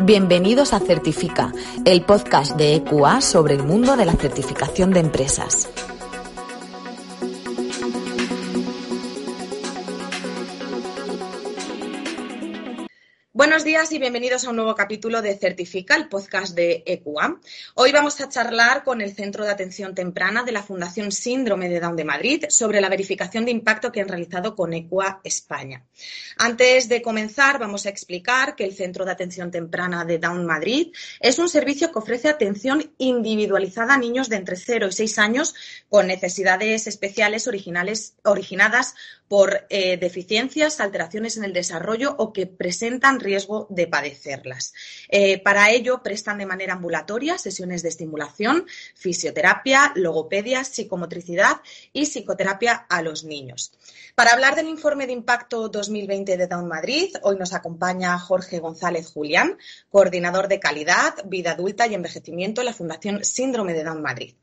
Bienvenidos 0.00 0.72
a 0.72 0.80
Certifica, 0.80 1.52
el 1.84 2.02
podcast 2.02 2.56
de 2.56 2.74
EQA 2.74 3.20
sobre 3.20 3.54
el 3.54 3.62
mundo 3.62 3.96
de 3.96 4.04
la 4.04 4.14
certificación 4.14 4.90
de 4.90 4.98
empresas. 4.98 5.68
Bienvenidos 13.98 14.44
a 14.44 14.50
un 14.50 14.56
nuevo 14.56 14.74
capítulo 14.74 15.22
de 15.22 15.36
Certifica, 15.36 15.94
el 15.94 16.08
podcast 16.08 16.56
de 16.56 16.82
EQA. 16.84 17.38
Hoy 17.74 17.92
vamos 17.92 18.20
a 18.20 18.28
charlar 18.28 18.82
con 18.82 19.00
el 19.00 19.14
Centro 19.14 19.44
de 19.44 19.52
Atención 19.52 19.94
Temprana 19.94 20.42
de 20.42 20.50
la 20.50 20.64
Fundación 20.64 21.12
Síndrome 21.12 21.68
de 21.68 21.78
Down 21.78 21.94
de 21.94 22.04
Madrid 22.04 22.44
sobre 22.48 22.80
la 22.80 22.88
verificación 22.88 23.44
de 23.44 23.52
impacto 23.52 23.92
que 23.92 24.00
han 24.00 24.08
realizado 24.08 24.56
con 24.56 24.72
EQA 24.72 25.20
España. 25.22 25.84
Antes 26.38 26.88
de 26.88 27.02
comenzar, 27.02 27.60
vamos 27.60 27.86
a 27.86 27.90
explicar 27.90 28.56
que 28.56 28.64
el 28.64 28.74
Centro 28.74 29.04
de 29.04 29.12
Atención 29.12 29.52
Temprana 29.52 30.04
de 30.04 30.18
Down 30.18 30.44
Madrid 30.44 30.92
es 31.20 31.38
un 31.38 31.48
servicio 31.48 31.92
que 31.92 31.98
ofrece 32.00 32.28
atención 32.28 32.92
individualizada 32.98 33.94
a 33.94 33.98
niños 33.98 34.28
de 34.28 34.36
entre 34.36 34.56
0 34.56 34.88
y 34.88 34.92
6 34.92 35.18
años 35.18 35.54
con 35.88 36.08
necesidades 36.08 36.88
especiales 36.88 37.46
originales, 37.46 38.16
originadas 38.24 38.94
por 39.28 39.66
eh, 39.70 39.96
deficiencias, 39.96 40.80
alteraciones 40.80 41.36
en 41.36 41.44
el 41.44 41.52
desarrollo 41.52 42.14
o 42.18 42.32
que 42.32 42.46
presentan 42.46 43.20
riesgo 43.20 43.66
de 43.70 43.83
padecerlas. 43.86 44.72
Eh, 45.08 45.40
para 45.42 45.70
ello, 45.70 46.02
prestan 46.02 46.38
de 46.38 46.46
manera 46.46 46.74
ambulatoria 46.74 47.38
sesiones 47.38 47.82
de 47.82 47.88
estimulación, 47.88 48.66
fisioterapia, 48.94 49.92
logopedia, 49.94 50.64
psicomotricidad 50.64 51.60
y 51.92 52.06
psicoterapia 52.06 52.86
a 52.88 53.02
los 53.02 53.24
niños. 53.24 53.72
Para 54.14 54.32
hablar 54.32 54.54
del 54.54 54.68
informe 54.68 55.06
de 55.06 55.12
impacto 55.12 55.68
2020 55.68 56.36
de 56.36 56.46
Down 56.46 56.68
Madrid, 56.68 57.14
hoy 57.22 57.36
nos 57.36 57.52
acompaña 57.52 58.18
Jorge 58.18 58.58
González 58.58 59.08
Julián, 59.08 59.58
coordinador 59.90 60.48
de 60.48 60.60
calidad, 60.60 61.14
vida 61.26 61.52
adulta 61.52 61.86
y 61.86 61.94
envejecimiento 61.94 62.60
en 62.60 62.66
la 62.66 62.74
Fundación 62.74 63.24
Síndrome 63.24 63.74
de 63.74 63.84
Down 63.84 64.02
Madrid. 64.02 64.34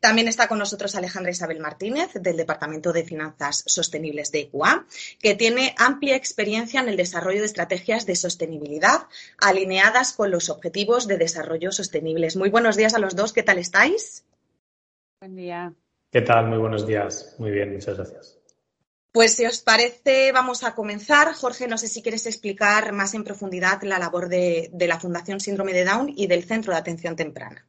También 0.00 0.28
está 0.28 0.48
con 0.48 0.58
nosotros 0.58 0.94
Alejandra 0.94 1.32
Isabel 1.32 1.60
Martínez, 1.60 2.12
del 2.14 2.36
Departamento 2.36 2.92
de 2.92 3.04
Finanzas 3.04 3.64
Sostenibles 3.66 4.30
de 4.32 4.40
EQA, 4.40 4.86
que 5.20 5.34
tiene 5.34 5.74
amplia 5.78 6.16
experiencia 6.16 6.80
en 6.80 6.88
el 6.88 6.96
desarrollo 6.96 7.40
de 7.40 7.46
estrategias 7.46 8.06
de 8.06 8.16
sostenibilidad 8.16 9.06
alineadas 9.38 10.12
con 10.12 10.30
los 10.30 10.50
objetivos 10.50 11.06
de 11.06 11.18
desarrollo 11.18 11.72
sostenibles. 11.72 12.36
Muy 12.36 12.50
buenos 12.50 12.76
días 12.76 12.94
a 12.94 12.98
los 12.98 13.16
dos, 13.16 13.32
¿qué 13.32 13.42
tal 13.42 13.58
estáis? 13.58 14.24
Buen 15.20 15.36
día. 15.36 15.72
¿Qué 16.10 16.20
tal? 16.20 16.46
Muy 16.48 16.58
buenos 16.58 16.86
días. 16.86 17.34
Muy 17.38 17.50
bien, 17.50 17.72
muchas 17.72 17.96
gracias. 17.96 18.38
Pues 19.10 19.36
si 19.36 19.46
os 19.46 19.60
parece, 19.60 20.32
vamos 20.32 20.64
a 20.64 20.74
comenzar. 20.74 21.32
Jorge, 21.34 21.68
no 21.68 21.78
sé 21.78 21.88
si 21.88 22.02
quieres 22.02 22.26
explicar 22.26 22.92
más 22.92 23.14
en 23.14 23.24
profundidad 23.24 23.80
la 23.82 23.98
labor 23.98 24.28
de, 24.28 24.70
de 24.72 24.88
la 24.88 24.98
Fundación 24.98 25.40
Síndrome 25.40 25.72
de 25.72 25.84
Down 25.84 26.12
y 26.16 26.26
del 26.26 26.44
Centro 26.44 26.72
de 26.72 26.80
Atención 26.80 27.14
Temprana. 27.14 27.64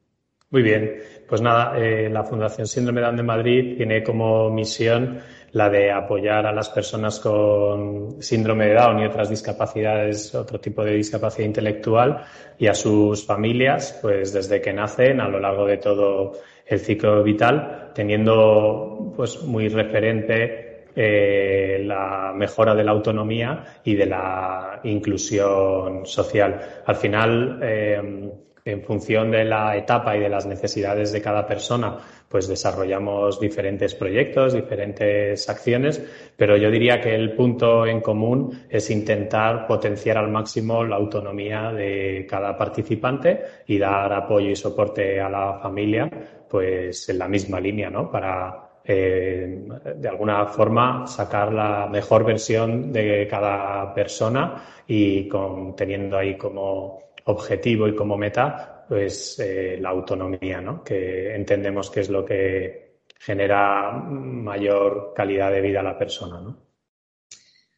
Muy 0.52 0.62
bien, 0.62 1.02
pues 1.28 1.42
nada, 1.42 1.78
eh, 1.78 2.10
la 2.10 2.24
Fundación 2.24 2.68
Síndrome 2.68 3.02
de 3.02 3.08
Down 3.08 3.18
de 3.18 3.24
Madrid 3.24 3.78
tiene 3.78 4.04
como 4.04 4.50
misión 4.52 5.20
la 5.52 5.70
de 5.70 5.92
apoyar 5.92 6.46
a 6.46 6.52
las 6.52 6.70
personas 6.70 7.20
con 7.20 8.22
síndrome 8.22 8.68
de 8.68 8.76
Down 8.76 9.00
y 9.00 9.06
otras 9.06 9.30
discapacidades, 9.30 10.36
otro 10.36 10.60
tipo 10.60 10.84
de 10.84 10.96
discapacidad 10.96 11.48
intelectual 11.48 12.24
y 12.60 12.68
a 12.68 12.74
sus 12.76 13.26
familias, 13.26 13.98
pues 14.02 14.34
desde 14.34 14.62
que 14.62 14.72
nacen 14.72 15.20
a 15.20 15.28
lo 15.28 15.40
largo 15.40 15.66
de 15.66 15.78
todo 15.78 16.34
el 16.66 16.80
ciclo 16.80 17.24
vital, 17.24 17.92
teniendo 17.94 19.14
pues 19.16 19.42
muy 19.44 19.68
referente 19.70 20.86
eh, 20.96 21.82
la 21.86 22.34
mejora 22.36 22.76
de 22.76 22.84
la 22.84 22.92
autonomía 22.92 23.64
y 23.84 23.96
de 23.96 24.06
la 24.06 24.80
inclusión 24.84 26.06
social. 26.06 26.84
Al 26.86 26.96
final, 26.96 27.60
eh, 27.64 28.32
en 28.66 28.82
función 28.82 29.30
de 29.30 29.46
la 29.46 29.78
etapa 29.78 30.18
y 30.18 30.20
de 30.20 30.28
las 30.28 30.48
necesidades 30.48 31.12
de 31.12 31.22
cada 31.22 31.46
persona, 31.46 32.00
pues 32.28 32.48
desarrollamos 32.48 33.40
diferentes 33.40 33.94
proyectos, 33.94 34.56
diferentes 34.56 35.48
acciones, 35.48 36.04
pero 36.36 36.58
yo 36.58 36.72
diría 36.72 37.00
que 37.00 37.14
el 37.14 37.34
punto 37.34 37.86
en 37.86 38.02
común 38.02 38.66
es 38.68 38.90
intentar 38.90 39.68
potenciar 39.68 40.18
al 40.18 40.32
máximo 40.32 40.84
la 40.84 40.96
autonomía 40.96 41.72
de 41.72 42.26
cada 42.28 42.58
participante 42.58 43.40
y 43.68 43.78
dar 43.78 44.12
apoyo 44.12 44.50
y 44.50 44.56
soporte 44.56 45.22
a 45.22 45.30
la 45.30 45.60
familia, 45.62 46.10
pues 46.50 47.08
en 47.10 47.20
la 47.20 47.28
misma 47.28 47.60
línea, 47.60 47.92
¿no? 47.92 48.10
Para 48.10 48.66
eh, 48.84 49.64
de 49.96 50.10
alguna 50.10 50.48
forma 50.48 51.06
sacar 51.06 51.54
la 51.54 51.88
mejor 51.88 52.26
versión 52.26 52.92
de 52.92 53.28
cada 53.30 53.94
persona 53.94 54.56
y 54.88 55.28
con, 55.28 55.76
teniendo 55.76 56.18
ahí 56.18 56.36
como 56.36 57.06
objetivo 57.26 57.88
y 57.88 57.96
como 57.96 58.18
meta, 58.18 58.86
pues 58.88 59.40
eh, 59.40 59.78
la 59.80 59.90
autonomía, 59.90 60.62
¿no? 60.62 60.84
Que 60.84 61.36
entendemos 61.36 61.90
que 61.90 62.02
es 62.02 62.10
lo 62.10 62.24
que 62.24 63.00
genera 63.20 63.92
mayor 63.92 65.14
calidad 65.16 65.52
de 65.52 65.62
vida 65.62 65.80
a 65.80 65.84
la 65.84 65.98
persona, 65.98 66.40
¿no? 66.42 66.66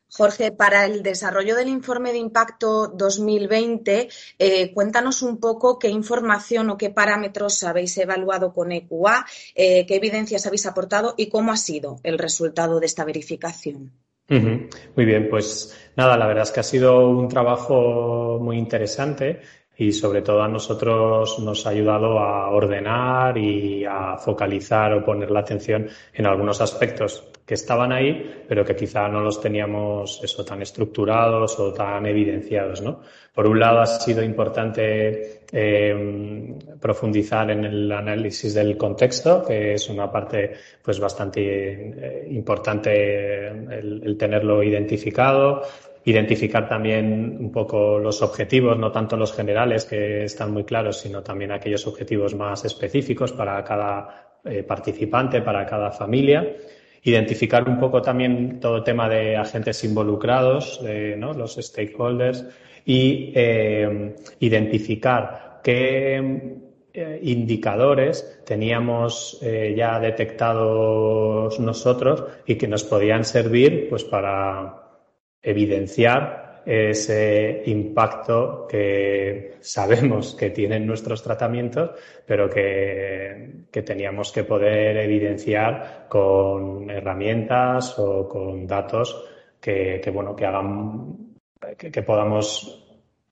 Jorge, 0.09 0.51
para 0.51 0.85
el 0.85 1.03
desarrollo 1.03 1.55
del 1.55 1.67
informe 1.67 2.11
de 2.11 2.17
impacto 2.17 2.87
2020, 2.87 4.09
eh, 4.39 4.73
cuéntanos 4.73 5.21
un 5.21 5.37
poco 5.39 5.77
qué 5.77 5.89
información 5.89 6.71
o 6.71 6.77
qué 6.77 6.89
parámetros 6.89 7.63
habéis 7.63 7.97
evaluado 7.97 8.51
con 8.51 8.71
EQA, 8.71 9.25
eh, 9.53 9.85
qué 9.85 9.95
evidencias 9.95 10.47
habéis 10.47 10.65
aportado 10.65 11.13
y 11.17 11.29
cómo 11.29 11.51
ha 11.51 11.57
sido 11.57 11.99
el 12.03 12.17
resultado 12.17 12.79
de 12.79 12.87
esta 12.87 13.05
verificación. 13.05 13.91
Muy 14.29 15.05
bien, 15.05 15.29
pues 15.29 15.89
nada, 15.95 16.17
la 16.17 16.27
verdad 16.27 16.43
es 16.43 16.51
que 16.51 16.59
ha 16.59 16.63
sido 16.63 17.07
un 17.09 17.29
trabajo 17.29 18.39
muy 18.41 18.57
interesante 18.57 19.41
y 19.77 19.91
sobre 19.91 20.21
todo 20.21 20.41
a 20.41 20.47
nosotros 20.47 21.39
nos 21.39 21.65
ha 21.65 21.69
ayudado 21.69 22.19
a 22.19 22.49
ordenar 22.49 23.37
y 23.37 23.85
a 23.85 24.17
focalizar 24.17 24.93
o 24.93 25.05
poner 25.05 25.31
la 25.31 25.41
atención 25.41 25.87
en 26.13 26.25
algunos 26.25 26.59
aspectos 26.61 27.29
que 27.45 27.53
estaban 27.53 27.93
ahí, 27.93 28.43
pero 28.49 28.65
que 28.65 28.75
quizá 28.75 29.07
no 29.07 29.21
los 29.21 29.39
teníamos 29.39 30.19
eso 30.21 30.43
tan 30.43 30.61
estructurados 30.61 31.57
o 31.59 31.71
tan 31.71 32.05
evidenciados, 32.05 32.81
¿no? 32.81 33.01
Por 33.33 33.47
un 33.47 33.59
lado 33.59 33.79
ha 33.79 33.85
sido 33.85 34.21
importante 34.23 35.36
eh, 35.51 36.55
profundizar 36.79 37.49
en 37.51 37.63
el 37.63 37.91
análisis 37.91 38.53
del 38.53 38.75
contexto, 38.75 39.43
que 39.45 39.73
es 39.73 39.89
una 39.89 40.11
parte 40.11 40.53
pues 40.81 40.99
bastante 40.99 41.41
eh, 41.41 42.27
importante 42.31 43.47
el, 43.47 44.01
el 44.03 44.17
tenerlo 44.17 44.61
identificado, 44.61 45.61
identificar 46.03 46.67
también 46.67 47.37
un 47.39 47.51
poco 47.51 47.97
los 47.97 48.21
objetivos, 48.21 48.77
no 48.77 48.91
tanto 48.91 49.15
los 49.15 49.33
generales 49.33 49.85
que 49.85 50.25
están 50.25 50.51
muy 50.51 50.65
claros, 50.65 50.99
sino 50.99 51.23
también 51.23 51.51
aquellos 51.51 51.87
objetivos 51.87 52.35
más 52.35 52.65
específicos 52.65 53.31
para 53.31 53.63
cada 53.63 54.39
eh, 54.43 54.63
participante, 54.63 55.41
para 55.41 55.65
cada 55.65 55.91
familia 55.91 56.55
identificar 57.03 57.69
un 57.69 57.79
poco 57.79 58.01
también 58.01 58.59
todo 58.59 58.77
el 58.77 58.83
tema 58.83 59.07
de 59.07 59.37
agentes 59.37 59.81
involucrados, 59.85 60.81
¿no? 61.17 61.31
los 61.31 61.55
stakeholders, 61.55 62.45
y 62.87 63.33
eh, 63.35 64.15
identificar 64.39 65.59
qué 65.61 66.57
eh, 66.93 67.19
indicadores 67.21 68.41
teníamos 68.45 69.37
eh, 69.41 69.75
ya 69.77 69.99
detectados 69.99 71.59
nosotros 71.59 72.23
y 72.45 72.55
que 72.55 72.67
nos 72.67 72.85
podían 72.85 73.25
servir 73.25 73.87
pues 73.89 74.05
para 74.05 74.83
evidenciar 75.41 76.63
ese 76.65 77.63
impacto 77.65 78.65
que 78.67 79.57
sabemos 79.59 80.33
que 80.33 80.49
tienen 80.49 80.87
nuestros 80.87 81.21
tratamientos, 81.21 81.91
pero 82.25 82.49
que, 82.49 83.67
teníamos 83.85 84.31
que 84.31 84.43
poder 84.43 84.97
evidenciar 84.97 86.07
con 86.09 86.89
herramientas 86.89 87.99
o 87.99 88.27
con 88.27 88.65
datos 88.65 89.23
que, 89.61 90.01
bueno, 90.11 90.35
que 90.35 90.45
hagan, 90.45 91.26
que, 91.77 92.01
podamos 92.03 92.83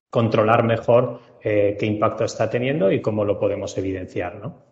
controlar 0.09 0.63
mejor 0.63 1.19
eh, 1.43 1.75
qué 1.79 1.85
impacto 1.85 2.25
está 2.25 2.49
teniendo 2.49 2.91
y 2.91 3.01
cómo 3.01 3.25
lo 3.25 3.39
podemos 3.39 3.77
evidenciar, 3.77 4.35
¿no? 4.35 4.63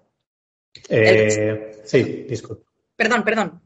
Eh, 0.89 1.81
sí, 1.83 2.25
disculpe. 2.27 2.63
Perdón, 2.95 3.23
perdón. 3.23 3.61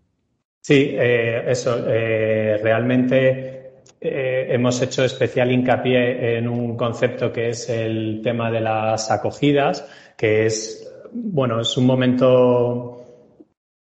Sí, 0.59 0.95
eh, 0.97 1.43
eso. 1.47 1.77
realmente 1.85 3.57
eh, 3.99 4.47
hemos 4.49 4.79
hecho 4.81 5.03
especial 5.03 5.51
hincapié 5.51 6.37
en 6.37 6.47
un 6.47 6.77
concepto 6.77 7.33
que 7.33 7.49
es 7.49 7.67
el 7.69 8.21
tema 8.23 8.51
de 8.51 8.61
las 8.61 9.09
acogidas, 9.09 9.87
que 10.15 10.45
es, 10.45 10.87
bueno, 11.11 11.59
es 11.59 11.75
un 11.77 11.85
momento 11.87 12.96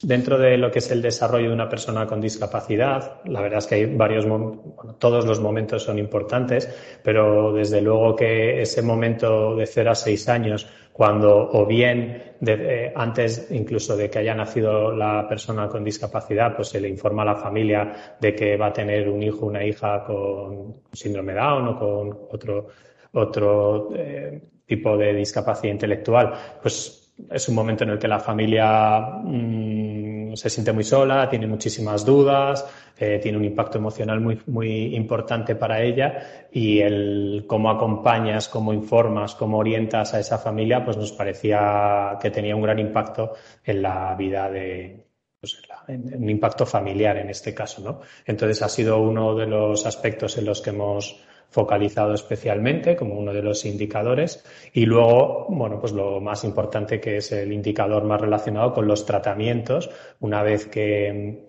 dentro 0.00 0.38
de 0.38 0.58
lo 0.58 0.70
que 0.70 0.81
es 0.81 0.90
el 0.90 1.00
desarrollo 1.00 1.48
de 1.48 1.54
una 1.54 1.69
persona 1.69 2.06
con 2.06 2.20
discapacidad. 2.20 3.22
La 3.25 3.40
verdad 3.40 3.58
es 3.58 3.66
que 3.66 3.75
hay 3.76 3.87
varios, 3.87 4.26
bueno, 4.26 4.76
todos 4.98 5.25
los 5.25 5.40
momentos 5.40 5.84
son 5.84 5.98
importantes, 5.98 6.69
pero 7.02 7.52
desde 7.52 7.81
luego 7.81 8.14
que 8.14 8.60
ese 8.60 8.82
momento 8.82 9.56
de 9.56 9.66
0 9.66 9.90
a 9.90 9.94
6 9.94 10.28
años 10.28 10.66
cuando 10.93 11.50
o 11.52 11.66
bien 11.66 12.37
eh, 12.40 12.90
antes 12.96 13.48
incluso 13.50 13.98
de 13.98 14.08
que 14.08 14.20
haya 14.20 14.34
nacido 14.34 14.93
la 14.93 15.28
persona 15.28 15.69
con 15.69 15.84
discapacidad, 15.84 16.56
pues 16.56 16.69
se 16.69 16.81
le 16.81 16.88
informa 16.88 17.20
a 17.20 17.26
la 17.26 17.37
familia 17.37 18.16
de 18.19 18.34
que 18.34 18.56
va 18.56 18.69
a 18.69 18.72
tener 18.72 19.08
un 19.08 19.22
hijo 19.22 19.44
una 19.44 19.62
hija 19.62 20.02
con 20.04 20.82
síndrome 20.92 21.34
Down 21.34 21.69
o 21.69 21.78
con 21.78 22.19
otro, 22.31 22.69
otro 23.12 23.90
eh, 23.94 24.40
tipo 24.64 24.96
de 24.96 25.12
discapacidad 25.12 25.72
intelectual, 25.72 26.32
pues 26.62 27.06
es 27.30 27.48
un 27.48 27.54
momento 27.54 27.84
en 27.84 27.90
el 27.90 27.98
que 27.98 28.08
la 28.08 28.20
familia 28.20 29.00
mm, 29.00 30.34
se 30.34 30.50
siente 30.50 30.72
muy 30.72 30.84
sola, 30.84 31.28
tiene 31.28 31.46
muchísimas 31.46 32.04
dudas, 32.04 32.66
eh, 32.98 33.18
tiene 33.22 33.38
un 33.38 33.44
impacto 33.44 33.78
emocional 33.78 34.20
muy, 34.20 34.40
muy 34.46 34.94
importante 34.94 35.54
para 35.54 35.82
ella 35.82 36.48
y 36.52 36.80
el 36.80 37.44
cómo 37.46 37.70
acompañas, 37.70 38.48
cómo 38.48 38.72
informas, 38.72 39.34
cómo 39.34 39.58
orientas 39.58 40.14
a 40.14 40.20
esa 40.20 40.38
familia, 40.38 40.84
pues 40.84 40.96
nos 40.96 41.12
parecía 41.12 42.18
que 42.20 42.30
tenía 42.30 42.54
un 42.54 42.62
gran 42.62 42.78
impacto 42.78 43.32
en 43.64 43.82
la 43.82 44.14
vida 44.14 44.50
de, 44.50 45.06
pues 45.40 45.60
en, 45.88 46.22
un 46.22 46.30
impacto 46.30 46.66
familiar 46.66 47.16
en 47.16 47.30
este 47.30 47.54
caso, 47.54 47.80
¿no? 47.82 48.00
Entonces 48.26 48.60
ha 48.62 48.68
sido 48.68 49.00
uno 49.00 49.34
de 49.34 49.46
los 49.46 49.86
aspectos 49.86 50.36
en 50.38 50.44
los 50.44 50.60
que 50.60 50.70
hemos 50.70 51.22
focalizado 51.50 52.14
especialmente 52.14 52.96
como 52.96 53.14
uno 53.14 53.32
de 53.32 53.43
los 53.43 53.64
indicadores. 53.64 54.44
Y 54.72 54.87
luego, 54.87 55.46
bueno, 55.48 55.81
pues 55.81 55.93
lo 55.93 56.20
más 56.20 56.44
importante 56.44 57.00
que 57.00 57.19
es 57.19 57.32
el 57.32 57.52
indicador 57.52 58.04
más 58.04 58.20
relacionado 58.20 58.72
con 58.72 58.87
los 58.87 59.06
tratamientos, 59.06 59.90
una 60.20 60.43
vez 60.43 60.66
que 60.66 61.46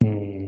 mm, 0.00 0.40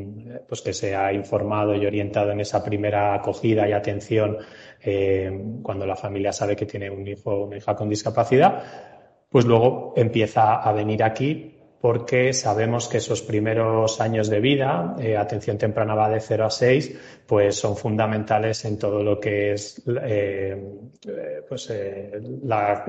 pues 0.48 0.62
que 0.62 0.72
se 0.72 0.94
ha 0.94 1.12
informado 1.12 1.74
y 1.74 1.86
orientado 1.86 2.30
en 2.32 2.40
esa 2.40 2.64
primera 2.64 3.14
acogida 3.14 3.68
y 3.68 3.72
atención 3.72 4.38
eh, 4.82 5.30
cuando 5.62 5.86
la 5.86 5.96
familia 5.96 6.32
sabe 6.32 6.56
que 6.56 6.66
tiene 6.66 6.90
un 6.90 7.06
hijo 7.06 7.30
o 7.30 7.46
una 7.46 7.56
hija 7.56 7.74
con 7.74 7.88
discapacidad, 7.88 8.62
pues 9.28 9.44
luego 9.46 9.94
empieza 9.96 10.56
a 10.56 10.72
venir 10.72 11.02
aquí 11.02 11.51
porque 11.82 12.32
sabemos 12.32 12.88
que 12.88 12.98
esos 12.98 13.22
primeros 13.22 14.00
años 14.00 14.30
de 14.30 14.38
vida, 14.38 14.94
eh, 15.00 15.16
atención 15.16 15.58
temprana 15.58 15.96
va 15.96 16.08
de 16.08 16.20
0 16.20 16.44
a 16.44 16.50
6, 16.50 17.24
pues 17.26 17.56
son 17.56 17.76
fundamentales 17.76 18.64
en 18.64 18.78
todo 18.78 19.02
lo 19.02 19.18
que 19.18 19.54
es 19.54 19.82
eh, 20.04 20.64
pues, 21.48 21.70
eh, 21.70 22.22
la, 22.44 22.84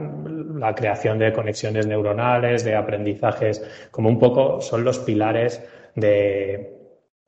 la, 0.60 0.76
creación 0.76 1.18
de 1.18 1.34
conexiones 1.34 1.88
neuronales, 1.88 2.64
de 2.64 2.76
aprendizajes, 2.76 3.64
como 3.90 4.10
un 4.10 4.20
poco 4.20 4.62
son 4.62 4.84
los 4.84 5.00
pilares 5.00 5.64
de, 5.96 6.78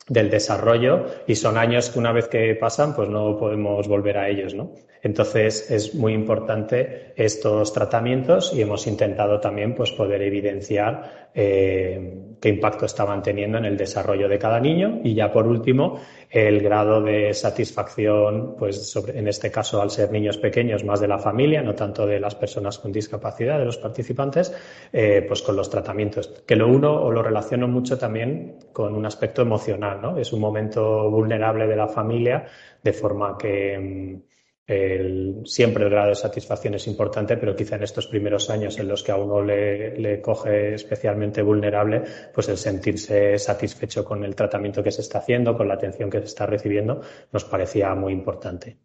del 0.07 0.29
desarrollo 0.29 1.05
y 1.25 1.33
son 1.33 1.57
años 1.57 1.89
que 1.89 1.97
una 1.97 2.11
vez 2.11 2.27
que 2.27 2.53
pasan, 2.53 2.95
pues 2.95 3.09
no 3.09 3.35
podemos 3.37 3.87
volver 3.87 4.19
a 4.19 4.29
ellos, 4.29 4.53
¿no? 4.53 4.73
Entonces 5.05 5.69
es 5.69 5.93
muy 5.93 6.13
importante 6.13 7.13
estos 7.15 7.71
tratamientos 7.71 8.51
y 8.55 8.63
hemos 8.63 8.87
intentado 8.87 9.39
también 9.39 9.75
pues, 9.75 9.91
poder 9.91 10.23
evidenciar 10.23 11.29
eh, 11.35 12.37
qué 12.41 12.49
impacto 12.49 12.87
estaban 12.87 13.21
teniendo 13.21 13.59
en 13.59 13.65
el 13.65 13.77
desarrollo 13.77 14.27
de 14.27 14.39
cada 14.39 14.59
niño 14.59 15.01
y 15.03 15.13
ya 15.13 15.31
por 15.31 15.45
último 15.45 15.99
el 16.31 16.59
grado 16.59 17.03
de 17.03 17.35
satisfacción, 17.35 18.55
pues 18.57 18.89
sobre, 18.89 19.19
en 19.19 19.27
este 19.27 19.51
caso 19.51 19.79
al 19.79 19.91
ser 19.91 20.11
niños 20.11 20.39
pequeños 20.39 20.83
más 20.83 20.99
de 20.99 21.07
la 21.07 21.19
familia, 21.19 21.61
no 21.61 21.75
tanto 21.75 22.07
de 22.07 22.19
las 22.19 22.33
personas 22.33 22.79
con 22.79 22.91
discapacidad, 22.91 23.59
de 23.59 23.65
los 23.65 23.77
participantes, 23.77 24.55
eh, 24.91 25.23
pues 25.27 25.43
con 25.43 25.55
los 25.55 25.69
tratamientos. 25.69 26.29
Que 26.47 26.55
lo 26.55 26.67
uno 26.67 26.91
o 26.91 27.11
lo 27.11 27.21
relaciono 27.21 27.67
mucho 27.67 27.99
también 27.99 28.57
con 28.73 28.95
un 28.95 29.05
aspecto 29.05 29.43
emocional, 29.43 30.01
¿no? 30.01 30.17
Es 30.17 30.33
un 30.33 30.39
momento 30.39 31.11
vulnerable 31.11 31.67
de 31.67 31.75
la 31.75 31.87
familia 31.87 32.47
de 32.81 32.91
forma 32.91 33.37
que 33.37 33.77
mm, 33.77 34.34
el, 34.67 35.41
siempre 35.45 35.83
el 35.83 35.91
grado 35.91 36.09
de 36.09 36.15
satisfacción 36.15 36.73
es 36.73 36.87
importante, 36.87 37.37
pero 37.37 37.55
quizá 37.55 37.75
en 37.75 37.83
estos 37.83 38.07
primeros 38.07 38.49
años 38.49 38.77
en 38.79 38.87
los 38.87 39.03
que 39.03 39.11
a 39.11 39.17
uno 39.17 39.41
le, 39.41 39.97
le, 39.99 40.21
coge 40.21 40.73
especialmente 40.73 41.41
vulnerable, 41.43 42.03
pues 42.33 42.49
el 42.49 42.57
sentirse 42.57 43.37
satisfecho 43.37 44.03
con 44.03 44.23
el 44.23 44.35
tratamiento 44.35 44.81
que 44.83 44.91
se 44.91 45.01
está 45.01 45.19
haciendo, 45.19 45.55
con 45.55 45.67
la 45.67 45.75
atención 45.75 46.09
que 46.09 46.19
se 46.19 46.25
está 46.25 46.45
recibiendo, 46.47 47.01
nos 47.31 47.45
parecía 47.45 47.93
muy 47.93 48.13
importante. 48.13 48.77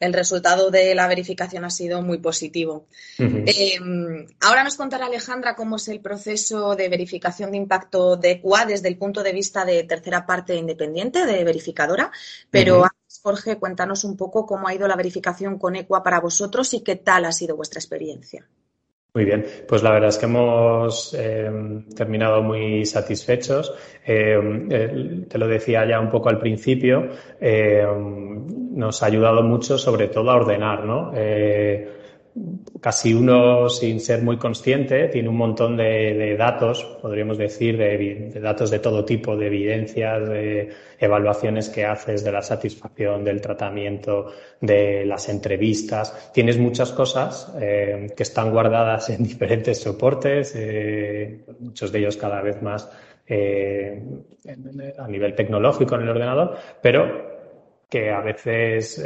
El 0.00 0.12
resultado 0.12 0.70
de 0.70 0.94
la 0.94 1.06
verificación 1.06 1.64
ha 1.64 1.70
sido 1.70 2.02
muy 2.02 2.18
positivo. 2.18 2.88
Uh 3.18 3.22
-huh. 3.22 3.44
eh, 3.46 4.26
ahora 4.40 4.64
nos 4.64 4.76
contará 4.76 5.06
Alejandra 5.06 5.54
cómo 5.54 5.76
es 5.76 5.88
el 5.88 6.00
proceso 6.00 6.74
de 6.74 6.88
verificación 6.88 7.52
de 7.52 7.58
impacto 7.58 8.16
de 8.16 8.40
QA 8.40 8.66
desde 8.66 8.88
el 8.88 8.98
punto 8.98 9.22
de 9.22 9.32
vista 9.32 9.64
de 9.64 9.84
tercera 9.84 10.26
parte 10.26 10.56
independiente, 10.56 11.24
de 11.24 11.44
verificadora, 11.44 12.10
pero 12.50 12.80
uh 12.80 12.84
-huh 12.84 13.03
Jorge, 13.24 13.56
cuéntanos 13.56 14.04
un 14.04 14.18
poco 14.18 14.44
cómo 14.44 14.68
ha 14.68 14.74
ido 14.74 14.86
la 14.86 14.96
verificación 14.96 15.58
con 15.58 15.76
ECUA 15.76 16.02
para 16.02 16.20
vosotros 16.20 16.74
y 16.74 16.82
qué 16.82 16.96
tal 16.96 17.24
ha 17.24 17.32
sido 17.32 17.56
vuestra 17.56 17.78
experiencia. 17.78 18.46
Muy 19.14 19.24
bien, 19.24 19.46
pues 19.66 19.82
la 19.82 19.92
verdad 19.92 20.10
es 20.10 20.18
que 20.18 20.26
hemos 20.26 21.14
eh, 21.14 21.50
terminado 21.96 22.42
muy 22.42 22.84
satisfechos. 22.84 23.72
Eh, 24.04 24.66
eh, 24.70 25.26
te 25.26 25.38
lo 25.38 25.48
decía 25.48 25.88
ya 25.88 26.00
un 26.00 26.10
poco 26.10 26.28
al 26.28 26.38
principio, 26.38 27.08
nos 27.40 29.02
ha 29.02 29.06
ayudado 29.06 29.42
mucho 29.42 29.78
sobre 29.78 30.08
todo 30.08 30.30
a 30.30 30.36
ordenar, 30.36 30.84
¿no? 30.84 31.10
Casi 32.80 33.14
uno 33.14 33.68
sin 33.68 34.00
ser 34.00 34.20
muy 34.20 34.38
consciente 34.38 35.06
tiene 35.06 35.28
un 35.28 35.36
montón 35.36 35.76
de, 35.76 36.34
datos, 36.36 36.82
podríamos 37.00 37.38
decir, 37.38 37.78
de, 37.78 37.96
de, 38.34 38.40
datos 38.40 38.72
de 38.72 38.80
todo 38.80 39.04
tipo, 39.04 39.36
de 39.36 39.46
evidencias, 39.46 40.28
de 40.28 40.68
evaluaciones 40.98 41.68
que 41.68 41.84
haces, 41.84 42.24
de 42.24 42.32
la 42.32 42.42
satisfacción, 42.42 43.22
del 43.22 43.40
tratamiento, 43.40 44.32
de 44.60 45.06
las 45.06 45.28
entrevistas. 45.28 46.32
Tienes 46.34 46.58
muchas 46.58 46.90
cosas 46.90 47.54
eh, 47.60 48.08
que 48.16 48.24
están 48.24 48.50
guardadas 48.50 49.10
en 49.10 49.22
diferentes 49.22 49.80
soportes, 49.80 50.54
eh, 50.56 51.44
muchos 51.60 51.92
de 51.92 52.00
ellos 52.00 52.16
cada 52.16 52.42
vez 52.42 52.60
más 52.60 52.90
eh, 53.28 54.02
a 54.98 55.06
nivel 55.06 55.36
tecnológico 55.36 55.94
en 55.94 56.02
el 56.02 56.08
ordenador, 56.08 56.56
pero 56.82 57.32
que 57.88 58.10
a 58.10 58.20
veces 58.22 59.00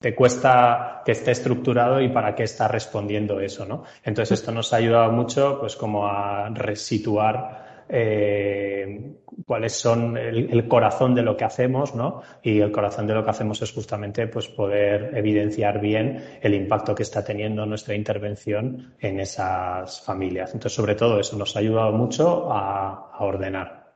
te 0.00 0.14
cuesta 0.14 1.02
que 1.04 1.12
esté 1.12 1.32
estructurado 1.32 2.00
y 2.00 2.08
para 2.08 2.34
qué 2.34 2.44
está 2.44 2.66
respondiendo 2.66 3.38
eso, 3.38 3.66
¿no? 3.66 3.84
Entonces 4.02 4.40
esto 4.40 4.50
nos 4.50 4.72
ha 4.72 4.76
ayudado 4.76 5.12
mucho, 5.12 5.58
pues 5.60 5.76
como 5.76 6.06
a 6.06 6.48
resituar 6.48 7.84
eh, 7.86 9.12
cuáles 9.44 9.74
son 9.74 10.16
el, 10.16 10.50
el, 10.50 10.68
corazón 10.68 11.14
de 11.14 11.22
lo 11.22 11.36
que 11.36 11.44
hacemos, 11.44 11.94
¿no? 11.94 12.22
Y 12.42 12.60
el 12.60 12.72
corazón 12.72 13.06
de 13.06 13.12
lo 13.12 13.22
que 13.22 13.30
hacemos 13.30 13.60
es 13.60 13.72
justamente, 13.72 14.26
pues 14.26 14.48
poder 14.48 15.10
evidenciar 15.14 15.80
bien 15.80 16.38
el 16.40 16.54
impacto 16.54 16.94
que 16.94 17.02
está 17.02 17.22
teniendo 17.22 17.66
nuestra 17.66 17.94
intervención 17.94 18.94
en 19.00 19.20
esas 19.20 20.00
familias. 20.00 20.54
Entonces, 20.54 20.76
sobre 20.76 20.94
todo 20.94 21.20
eso 21.20 21.36
nos 21.36 21.54
ha 21.56 21.58
ayudado 21.58 21.92
mucho 21.92 22.50
a, 22.50 23.10
a 23.12 23.22
ordenar 23.22 23.92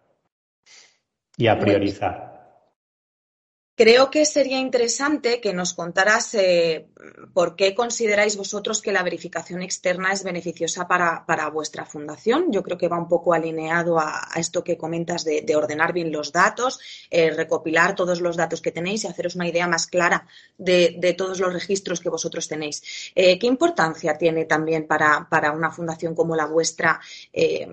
y 1.38 1.46
a 1.46 1.58
priorizar. 1.58 2.33
Creo 3.76 4.08
que 4.08 4.24
sería 4.24 4.60
interesante 4.60 5.40
que 5.40 5.52
nos 5.52 5.74
contaras 5.74 6.32
eh, 6.34 6.86
por 7.32 7.56
qué 7.56 7.74
consideráis 7.74 8.36
vosotros 8.36 8.80
que 8.80 8.92
la 8.92 9.02
verificación 9.02 9.62
externa 9.62 10.12
es 10.12 10.22
beneficiosa 10.22 10.86
para, 10.86 11.26
para 11.26 11.50
vuestra 11.50 11.84
fundación. 11.84 12.52
Yo 12.52 12.62
creo 12.62 12.78
que 12.78 12.86
va 12.86 12.98
un 12.98 13.08
poco 13.08 13.34
alineado 13.34 13.98
a, 13.98 14.28
esto 14.36 14.62
que 14.62 14.78
comentas 14.78 15.24
de, 15.24 15.42
de, 15.42 15.56
ordenar 15.56 15.92
bien 15.92 16.12
los 16.12 16.30
datos, 16.30 16.78
eh, 17.10 17.30
recopilar 17.30 17.96
todos 17.96 18.20
los 18.20 18.36
datos 18.36 18.62
que 18.62 18.70
tenéis 18.70 19.02
y 19.02 19.08
haceros 19.08 19.34
una 19.34 19.48
idea 19.48 19.66
más 19.66 19.88
clara 19.88 20.28
de, 20.56 21.14
todos 21.18 21.40
los 21.40 21.52
registros 21.52 21.98
que 22.00 22.10
vosotros 22.10 22.46
tenéis. 22.46 23.10
Eh, 23.16 23.40
¿Qué 23.40 23.48
importancia 23.48 24.16
tiene 24.16 24.44
también 24.44 24.86
para, 24.86 25.26
para, 25.28 25.50
una 25.50 25.72
fundación 25.72 26.14
como 26.14 26.36
la 26.36 26.46
vuestra? 26.46 27.00
Eh, 27.32 27.68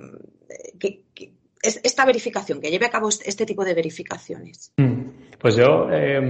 esta 1.61 2.05
verificación, 2.05 2.59
que 2.59 2.71
lleve 2.71 2.87
a 2.87 2.89
cabo 2.89 3.09
este 3.09 3.45
tipo 3.45 3.63
de 3.63 3.75
verificaciones? 3.75 4.71
Mm, 4.77 5.20
pues 5.41 5.55
yo 5.55 5.87
eh, 5.91 6.21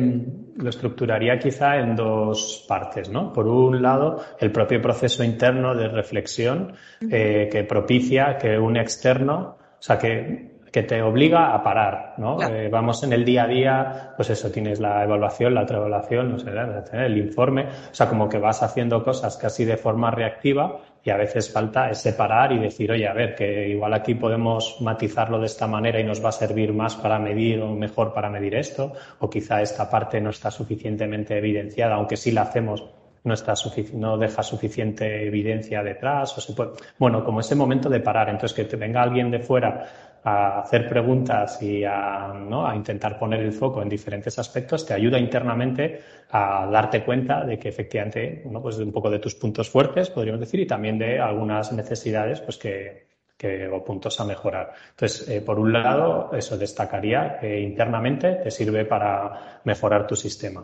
lo 0.55 0.69
estructuraría 0.69 1.37
quizá 1.37 1.77
en 1.77 1.95
dos 1.95 2.63
partes, 2.67 3.09
¿no? 3.09 3.33
Por 3.33 3.45
un 3.45 3.81
lado, 3.81 4.23
el 4.39 4.51
propio 4.51 4.81
proceso 4.81 5.21
interno 5.23 5.75
de 5.75 5.89
reflexión 5.89 6.73
eh, 7.09 7.49
que 7.51 7.65
propicia 7.65 8.37
que 8.37 8.57
un 8.57 8.77
externo, 8.77 9.57
o 9.59 9.81
sea, 9.81 9.97
que 9.97 10.50
que 10.71 10.83
te 10.83 11.01
obliga 11.01 11.53
a 11.53 11.61
parar, 11.61 12.13
¿no? 12.17 12.37
Claro. 12.37 12.55
Eh, 12.55 12.69
vamos 12.69 13.03
en 13.03 13.11
el 13.11 13.25
día 13.25 13.43
a 13.43 13.47
día, 13.47 14.13
pues 14.15 14.29
eso, 14.29 14.49
tienes 14.51 14.79
la 14.79 15.03
evaluación, 15.03 15.53
la 15.53 15.63
otra 15.63 15.77
evaluación, 15.77 16.31
no 16.31 16.39
sé, 16.39 16.49
el 16.93 17.17
informe, 17.17 17.65
o 17.65 17.93
sea, 17.93 18.07
como 18.07 18.29
que 18.29 18.37
vas 18.37 18.63
haciendo 18.63 19.03
cosas 19.03 19.35
casi 19.37 19.65
de 19.65 19.75
forma 19.75 20.11
reactiva 20.11 20.79
y 21.03 21.09
a 21.09 21.17
veces 21.17 21.51
falta 21.51 21.89
es 21.89 21.97
separar 21.97 22.53
y 22.53 22.59
decir, 22.59 22.91
oye, 22.91 23.07
a 23.07 23.13
ver, 23.13 23.35
que 23.35 23.67
igual 23.67 23.93
aquí 23.93 24.15
podemos 24.15 24.77
matizarlo 24.79 25.39
de 25.39 25.47
esta 25.47 25.67
manera 25.67 25.99
y 25.99 26.03
nos 26.03 26.23
va 26.23 26.29
a 26.29 26.33
servir 26.33 26.73
más 26.73 26.95
para 26.95 27.19
medir 27.19 27.61
o 27.61 27.73
mejor 27.73 28.13
para 28.13 28.29
medir 28.29 28.55
esto, 28.55 28.93
o 29.19 29.29
quizá 29.29 29.61
esta 29.61 29.89
parte 29.89 30.21
no 30.21 30.29
está 30.29 30.51
suficientemente 30.51 31.37
evidenciada, 31.37 31.95
aunque 31.95 32.15
sí 32.15 32.31
la 32.31 32.43
hacemos 32.43 32.85
no 33.23 33.35
está 33.35 33.53
no 33.93 34.17
deja 34.17 34.41
suficiente 34.41 35.27
evidencia 35.27 35.83
detrás 35.83 36.35
o 36.37 36.41
se 36.41 36.53
puede 36.53 36.71
bueno 36.97 37.23
como 37.23 37.39
ese 37.39 37.53
momento 37.53 37.87
de 37.87 37.99
parar 37.99 38.29
entonces 38.29 38.55
que 38.55 38.63
te 38.65 38.77
venga 38.77 39.01
alguien 39.01 39.29
de 39.29 39.39
fuera 39.39 40.10
a 40.23 40.61
hacer 40.61 40.87
preguntas 40.87 41.61
y 41.61 41.83
a, 41.83 42.33
¿no? 42.33 42.67
a, 42.67 42.75
intentar 42.75 43.17
poner 43.17 43.39
el 43.39 43.51
foco 43.51 43.81
en 43.81 43.89
diferentes 43.89 44.37
aspectos 44.37 44.85
te 44.85 44.93
ayuda 44.93 45.17
internamente 45.17 46.01
a 46.29 46.67
darte 46.71 47.03
cuenta 47.03 47.43
de 47.43 47.57
que 47.57 47.69
efectivamente 47.69 48.43
¿no? 48.45 48.61
pues 48.61 48.77
un 48.77 48.91
poco 48.91 49.09
de 49.09 49.19
tus 49.19 49.35
puntos 49.35 49.69
fuertes 49.69 50.09
podríamos 50.09 50.39
decir 50.39 50.59
y 50.59 50.67
también 50.67 50.97
de 50.99 51.19
algunas 51.19 51.71
necesidades 51.73 52.39
pues 52.41 52.57
que, 52.57 53.07
que 53.35 53.67
o 53.67 53.83
puntos 53.83 54.19
a 54.19 54.25
mejorar 54.25 54.71
entonces 54.91 55.27
eh, 55.27 55.41
por 55.41 55.57
un 55.57 55.73
lado 55.73 56.29
eso 56.33 56.57
destacaría 56.57 57.37
que 57.39 57.59
internamente 57.59 58.35
te 58.35 58.51
sirve 58.51 58.85
para 58.85 59.61
mejorar 59.63 60.05
tu 60.05 60.15
sistema 60.15 60.63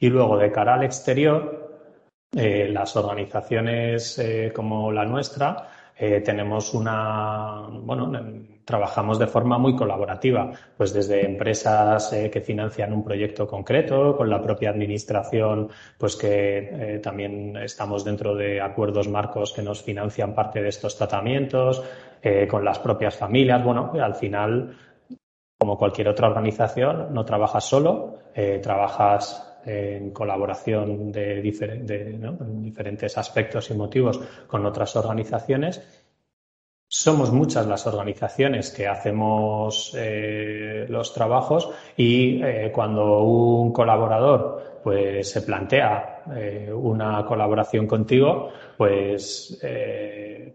Y 0.00 0.08
luego, 0.08 0.38
de 0.38 0.52
cara 0.52 0.74
al 0.74 0.84
exterior, 0.84 1.80
eh, 2.36 2.68
las 2.70 2.94
organizaciones 2.96 4.18
eh, 4.18 4.52
como 4.54 4.92
la 4.92 5.04
nuestra 5.04 5.68
eh, 5.96 6.20
tenemos 6.20 6.74
una, 6.74 7.66
bueno, 7.68 8.12
trabajamos 8.68 9.18
de 9.18 9.26
forma 9.26 9.56
muy 9.56 9.74
colaborativa, 9.74 10.52
pues 10.76 10.92
desde 10.92 11.24
empresas 11.24 12.12
eh, 12.12 12.28
que 12.30 12.42
financian 12.42 12.92
un 12.92 13.02
proyecto 13.02 13.46
concreto, 13.46 14.14
con 14.14 14.28
la 14.28 14.42
propia 14.42 14.68
administración, 14.68 15.70
pues 15.96 16.16
que 16.16 16.58
eh, 16.58 16.98
también 16.98 17.56
estamos 17.56 18.04
dentro 18.04 18.34
de 18.34 18.60
acuerdos 18.60 19.08
marcos 19.08 19.54
que 19.54 19.62
nos 19.62 19.82
financian 19.82 20.34
parte 20.34 20.60
de 20.60 20.68
estos 20.68 20.96
tratamientos, 20.96 21.82
con 22.50 22.64
las 22.64 22.80
propias 22.80 23.16
familias. 23.16 23.64
Bueno, 23.64 23.92
al 23.94 24.14
final, 24.16 24.76
como 25.56 25.78
cualquier 25.78 26.08
otra 26.08 26.26
organización, 26.26 27.14
no 27.14 27.24
trabajas 27.24 27.64
solo, 27.64 28.18
trabajas 28.60 29.48
en 29.64 30.10
colaboración 30.10 31.12
de, 31.12 31.40
diferentes 31.42 33.18
aspectos 33.18 33.70
y 33.70 33.74
motivos 33.74 34.20
con 34.46 34.64
otras 34.66 34.96
organizaciones. 34.96 36.07
Somos 36.90 37.30
muchas 37.30 37.66
las 37.66 37.86
organizaciones 37.86 38.70
que 38.70 38.88
hacemos 38.88 39.94
eh, 39.94 40.86
los 40.88 41.12
trabajos 41.12 41.68
y 41.94 42.42
eh, 42.42 42.72
cuando 42.74 43.24
un 43.24 43.74
colaborador 43.74 44.80
pues 44.82 45.30
se 45.30 45.42
plantea 45.42 46.22
eh, 46.34 46.72
una 46.72 47.26
colaboración 47.26 47.86
contigo, 47.86 48.48
pues 48.78 49.60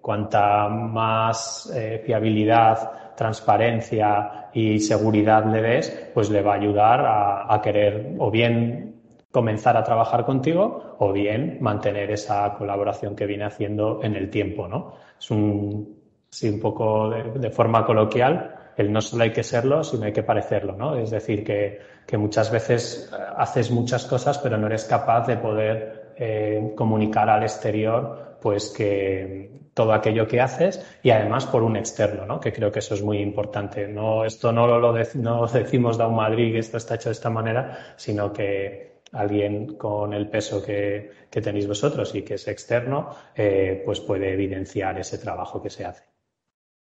cuanta 0.01 0.69
más 0.69 1.71
fiabilidad, 2.03 3.13
transparencia 3.15 4.49
y 4.53 4.79
seguridad 4.79 5.45
le 5.45 5.61
des, 5.61 6.09
pues 6.15 6.31
le 6.31 6.41
va 6.41 6.53
a 6.53 6.55
ayudar 6.55 7.01
a, 7.01 7.53
a 7.53 7.61
querer 7.61 8.15
o 8.17 8.31
bien 8.31 8.95
comenzar 9.29 9.77
a 9.77 9.83
trabajar 9.83 10.25
contigo 10.25 10.95
o 10.97 11.11
bien 11.13 11.59
mantener 11.61 12.09
esa 12.09 12.55
colaboración 12.55 13.15
que 13.15 13.27
viene 13.27 13.45
haciendo 13.45 13.99
en 14.03 14.15
el 14.15 14.31
tiempo, 14.31 14.67
¿no? 14.67 14.95
Es 15.19 15.29
un, 15.31 16.02
sí, 16.33 16.49
un 16.49 16.59
poco 16.59 17.09
de, 17.11 17.49
forma 17.51 17.85
coloquial, 17.85 18.55
el 18.75 18.91
no 18.91 19.01
solo 19.01 19.23
hay 19.23 19.31
que 19.31 19.43
serlo, 19.43 19.83
sino 19.83 20.05
hay 20.05 20.13
que 20.13 20.23
parecerlo, 20.23 20.75
¿no? 20.75 20.97
Es 20.97 21.11
decir, 21.11 21.43
que, 21.43 21.79
que 22.07 22.17
muchas 22.17 22.51
veces 22.51 23.11
eh, 23.13 23.15
haces 23.37 23.69
muchas 23.69 24.05
cosas, 24.05 24.39
pero 24.39 24.57
no 24.57 24.65
eres 24.65 24.85
capaz 24.85 25.27
de 25.27 25.37
poder 25.37 26.13
eh, 26.17 26.73
comunicar 26.75 27.29
al 27.29 27.43
exterior, 27.43 28.37
pues 28.41 28.73
que 28.75 29.51
todo 29.75 29.93
aquello 29.93 30.27
que 30.27 30.41
haces 30.41 30.83
y 31.03 31.11
además 31.11 31.45
por 31.45 31.61
un 31.61 31.77
externo, 31.77 32.25
¿no? 32.25 32.39
Que 32.39 32.51
creo 32.51 32.71
que 32.71 32.79
eso 32.79 32.95
es 32.95 33.03
muy 33.03 33.19
importante. 33.19 33.87
No, 33.87 34.25
esto 34.25 34.51
no 34.51 34.65
lo, 34.67 34.93
no 35.15 35.47
decimos 35.47 35.97
de 35.99 36.05
un 36.05 36.15
Madrid, 36.15 36.55
esto 36.55 36.77
está 36.77 36.95
hecho 36.95 37.09
de 37.09 37.13
esta 37.13 37.29
manera, 37.29 37.93
sino 37.95 38.33
que 38.33 39.01
alguien 39.11 39.75
con 39.77 40.13
el 40.13 40.27
peso 40.29 40.63
que, 40.63 41.11
tenéis 41.29 41.67
vosotros 41.67 42.13
y 42.15 42.23
que 42.23 42.35
es 42.35 42.47
externo, 42.47 43.09
eh, 43.35 43.81
pues 43.85 43.99
puede 44.01 44.33
evidenciar 44.33 44.99
ese 44.99 45.17
trabajo 45.19 45.61
que 45.61 45.69
se 45.69 45.85
hace. 45.85 46.12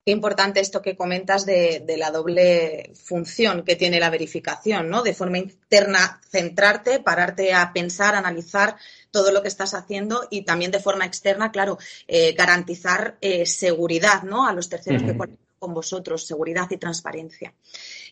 Qué 0.06 0.12
importante 0.12 0.60
esto 0.60 0.84
que 0.84 0.96
comentas 0.96 1.48
de, 1.48 1.84
la 1.98 2.12
doble 2.12 2.92
función 2.94 3.64
que 3.64 3.76
tiene 3.76 4.00
la 4.00 4.12
verificación, 4.12 4.88
¿no? 4.88 5.02
De 5.02 5.16
forma 5.16 5.40
interna, 5.40 6.22
centrarte, 6.30 7.00
pararte 7.00 7.56
a 7.56 7.74
pensar, 7.74 8.14
analizar 8.14 8.76
todo 9.10 9.32
lo 9.32 9.42
que 9.42 9.48
estás 9.48 9.74
haciendo 9.74 10.28
y 10.30 10.44
también 10.44 10.70
de 10.70 10.80
forma 10.80 11.08
externa, 11.08 11.52
claro, 11.52 11.80
eh, 12.08 12.34
garantizar 12.34 13.18
eh, 13.20 13.48
seguridad, 13.48 14.22
¿no? 14.22 14.48
A 14.48 14.54
los 14.54 14.70
terceros 14.70 15.02
que 15.02 15.16
con 15.66 15.74
vosotros, 15.74 16.28
seguridad 16.28 16.68
y 16.70 16.78
transparencia. 16.78 17.52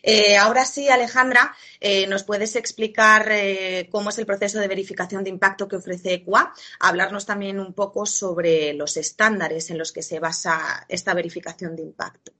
Eh, 0.02 0.36
ahora 0.36 0.64
sí, 0.64 0.88
Alejandra, 0.88 1.54
eh, 1.78 2.04
¿nos 2.08 2.24
puedes 2.24 2.56
explicar 2.56 3.28
eh, 3.30 3.88
cómo 3.92 4.10
es 4.10 4.18
el 4.18 4.26
proceso 4.26 4.58
de 4.58 4.66
verificación 4.66 5.22
de 5.22 5.30
impacto 5.30 5.68
que 5.68 5.76
ofrece 5.76 6.14
ECUA? 6.14 6.52
Hablarnos 6.80 7.26
también 7.26 7.60
un 7.60 7.72
poco 7.72 8.06
sobre 8.06 8.74
los 8.74 8.96
estándares 8.96 9.70
en 9.70 9.78
los 9.78 9.92
que 9.92 10.02
se 10.02 10.18
basa 10.18 10.84
esta 10.88 11.14
verificación 11.14 11.76
de 11.76 11.82
impacto. 11.82 12.32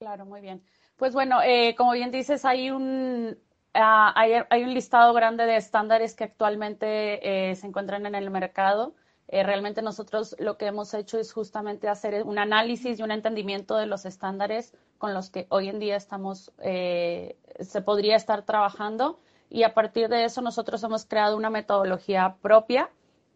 Claro, 0.00 0.26
muy 0.26 0.40
bien. 0.40 0.60
Pues 0.96 1.12
bueno, 1.12 1.38
como 1.76 1.92
bien 1.92 2.10
dices, 2.10 2.44
hay 2.44 2.72
un, 2.72 3.38
ah, 3.72 4.12
hay, 4.16 4.64
un 4.64 4.74
listado 4.74 5.12
grande 5.14 5.46
de 5.46 5.56
estándares 5.56 6.16
que 6.16 6.24
actualmente 6.24 7.54
se 7.54 7.66
encuentran 7.68 8.04
en 8.06 8.16
el 8.16 8.30
mercado. 8.30 8.96
Eh, 9.28 9.42
realmente 9.42 9.82
nosotros 9.82 10.36
lo 10.38 10.56
que 10.58 10.66
hemos 10.66 10.92
hecho 10.94 11.18
es 11.18 11.32
justamente 11.32 11.88
hacer 11.88 12.24
un 12.24 12.38
análisis 12.38 12.98
y 12.98 13.02
un 13.02 13.10
entendimiento 13.10 13.76
de 13.76 13.86
los 13.86 14.04
estándares 14.04 14.74
con 14.98 15.14
los 15.14 15.30
que 15.30 15.46
hoy 15.48 15.68
en 15.68 15.78
día 15.78 15.96
estamos, 15.96 16.52
eh, 16.58 17.36
se 17.60 17.80
podría 17.80 18.16
estar 18.16 18.42
trabajando. 18.42 19.18
Y 19.50 19.62
a 19.62 19.74
partir 19.74 20.08
de 20.08 20.24
eso 20.24 20.40
nosotros 20.40 20.82
hemos 20.82 21.04
creado 21.04 21.36
una 21.36 21.50
metodología 21.50 22.36
propia 22.42 22.90